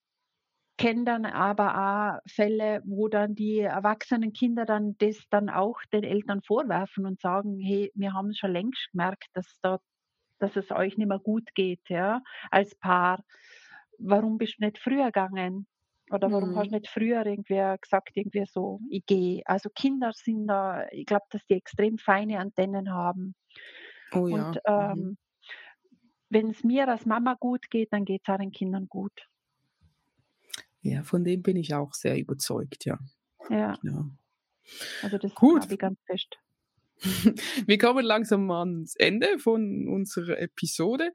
[0.81, 1.75] kenne dann aber
[2.17, 7.21] auch Fälle, wo dann die erwachsenen Kinder dann das dann auch den Eltern vorwerfen und
[7.21, 9.79] sagen: „Hey, wir haben schon längst gemerkt, dass da
[10.39, 12.21] dass es euch nicht mehr gut geht, ja,
[12.51, 13.23] als Paar.
[13.99, 15.67] Warum bist du nicht früher gegangen?“
[16.11, 16.59] Oder warum mhm.
[16.59, 19.43] hast du nicht früher irgendwie gesagt, irgendwie so, ich gehe?
[19.45, 23.35] Also Kinder sind da, ich glaube, dass die extrem feine Antennen haben.
[24.13, 24.45] Oh ja.
[24.45, 25.17] Und ähm, mhm.
[26.29, 29.29] wenn es mir als Mama gut geht, dann geht es auch den Kindern gut.
[30.81, 32.99] Ja, von dem bin ich auch sehr überzeugt, ja.
[33.49, 33.75] Ja.
[33.81, 34.05] Genau.
[35.01, 35.63] Also das Gut.
[35.63, 36.37] habe ich ganz fest.
[37.67, 41.11] Wir kommen langsam ans Ende von unserer Episode.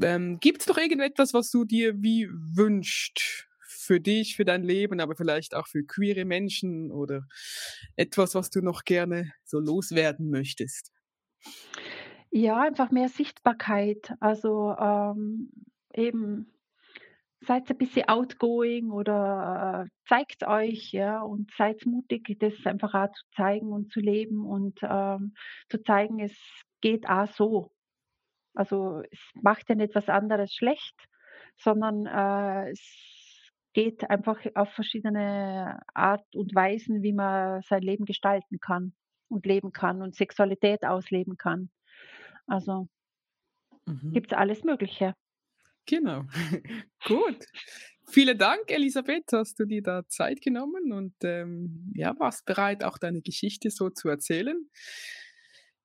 [0.00, 5.00] Ähm, Gibt es noch irgendetwas, was du dir wie wünscht für dich, für dein Leben,
[5.00, 7.26] aber vielleicht auch für queere Menschen oder
[7.96, 10.92] etwas, was du noch gerne so loswerden möchtest?
[12.30, 14.14] Ja, einfach mehr Sichtbarkeit.
[14.20, 15.50] Also ähm,
[15.92, 16.46] eben
[17.46, 23.12] seid ein bisschen outgoing oder äh, zeigt euch, ja, und seid mutig, das einfach auch
[23.12, 25.34] zu zeigen und zu leben und ähm,
[25.68, 26.36] zu zeigen, es
[26.80, 27.72] geht auch so.
[28.54, 30.94] Also es macht ja nicht was anderes schlecht,
[31.56, 38.60] sondern äh, es geht einfach auf verschiedene Art und Weisen, wie man sein Leben gestalten
[38.60, 38.92] kann
[39.28, 41.70] und leben kann und Sexualität ausleben kann.
[42.46, 42.88] Also
[43.86, 44.12] mhm.
[44.12, 45.14] gibt es alles Mögliche.
[45.86, 46.24] Genau.
[47.06, 47.46] Gut.
[48.08, 52.98] Vielen Dank, Elisabeth, hast du dir da Zeit genommen und ähm, ja, warst bereit, auch
[52.98, 54.68] deine Geschichte so zu erzählen.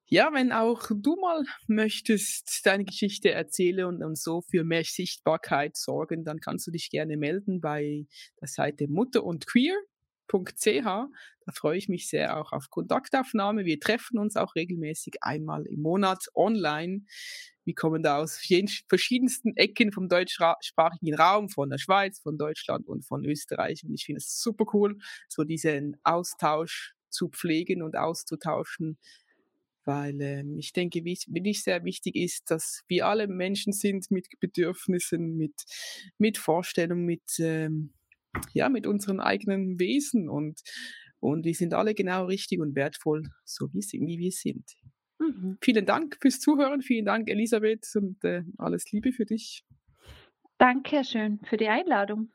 [0.09, 5.75] Ja, wenn auch du mal möchtest deine Geschichte erzählen und, und so für mehr Sichtbarkeit
[5.75, 8.05] sorgen, dann kannst du dich gerne melden bei
[8.41, 9.47] der Seite Mutter und
[10.27, 10.83] Queer.ch.
[10.83, 13.65] Da freue ich mich sehr auch auf Kontaktaufnahme.
[13.65, 17.05] Wir treffen uns auch regelmäßig einmal im Monat online
[17.67, 18.39] wir kommen da aus
[18.87, 23.83] verschiedensten Ecken vom deutschsprachigen Raum, von der Schweiz, von Deutschland und von Österreich.
[23.83, 24.97] Und ich finde es super cool,
[25.27, 28.97] so diesen Austausch zu pflegen und auszutauschen,
[29.83, 34.27] weil ähm, ich denke, wie wirklich sehr wichtig ist, dass wir alle Menschen sind mit
[34.39, 35.65] Bedürfnissen, mit,
[36.17, 37.93] mit Vorstellungen, mit, ähm,
[38.53, 40.61] ja, mit unserem eigenen Wesen und,
[41.19, 44.65] und wir sind alle genau richtig und wertvoll, so wie, wie wir sind.
[45.19, 45.57] Mhm.
[45.61, 46.81] Vielen Dank fürs Zuhören.
[46.81, 49.63] Vielen Dank, Elisabeth, und äh, alles Liebe für dich.
[50.57, 52.31] Danke schön für die Einladung.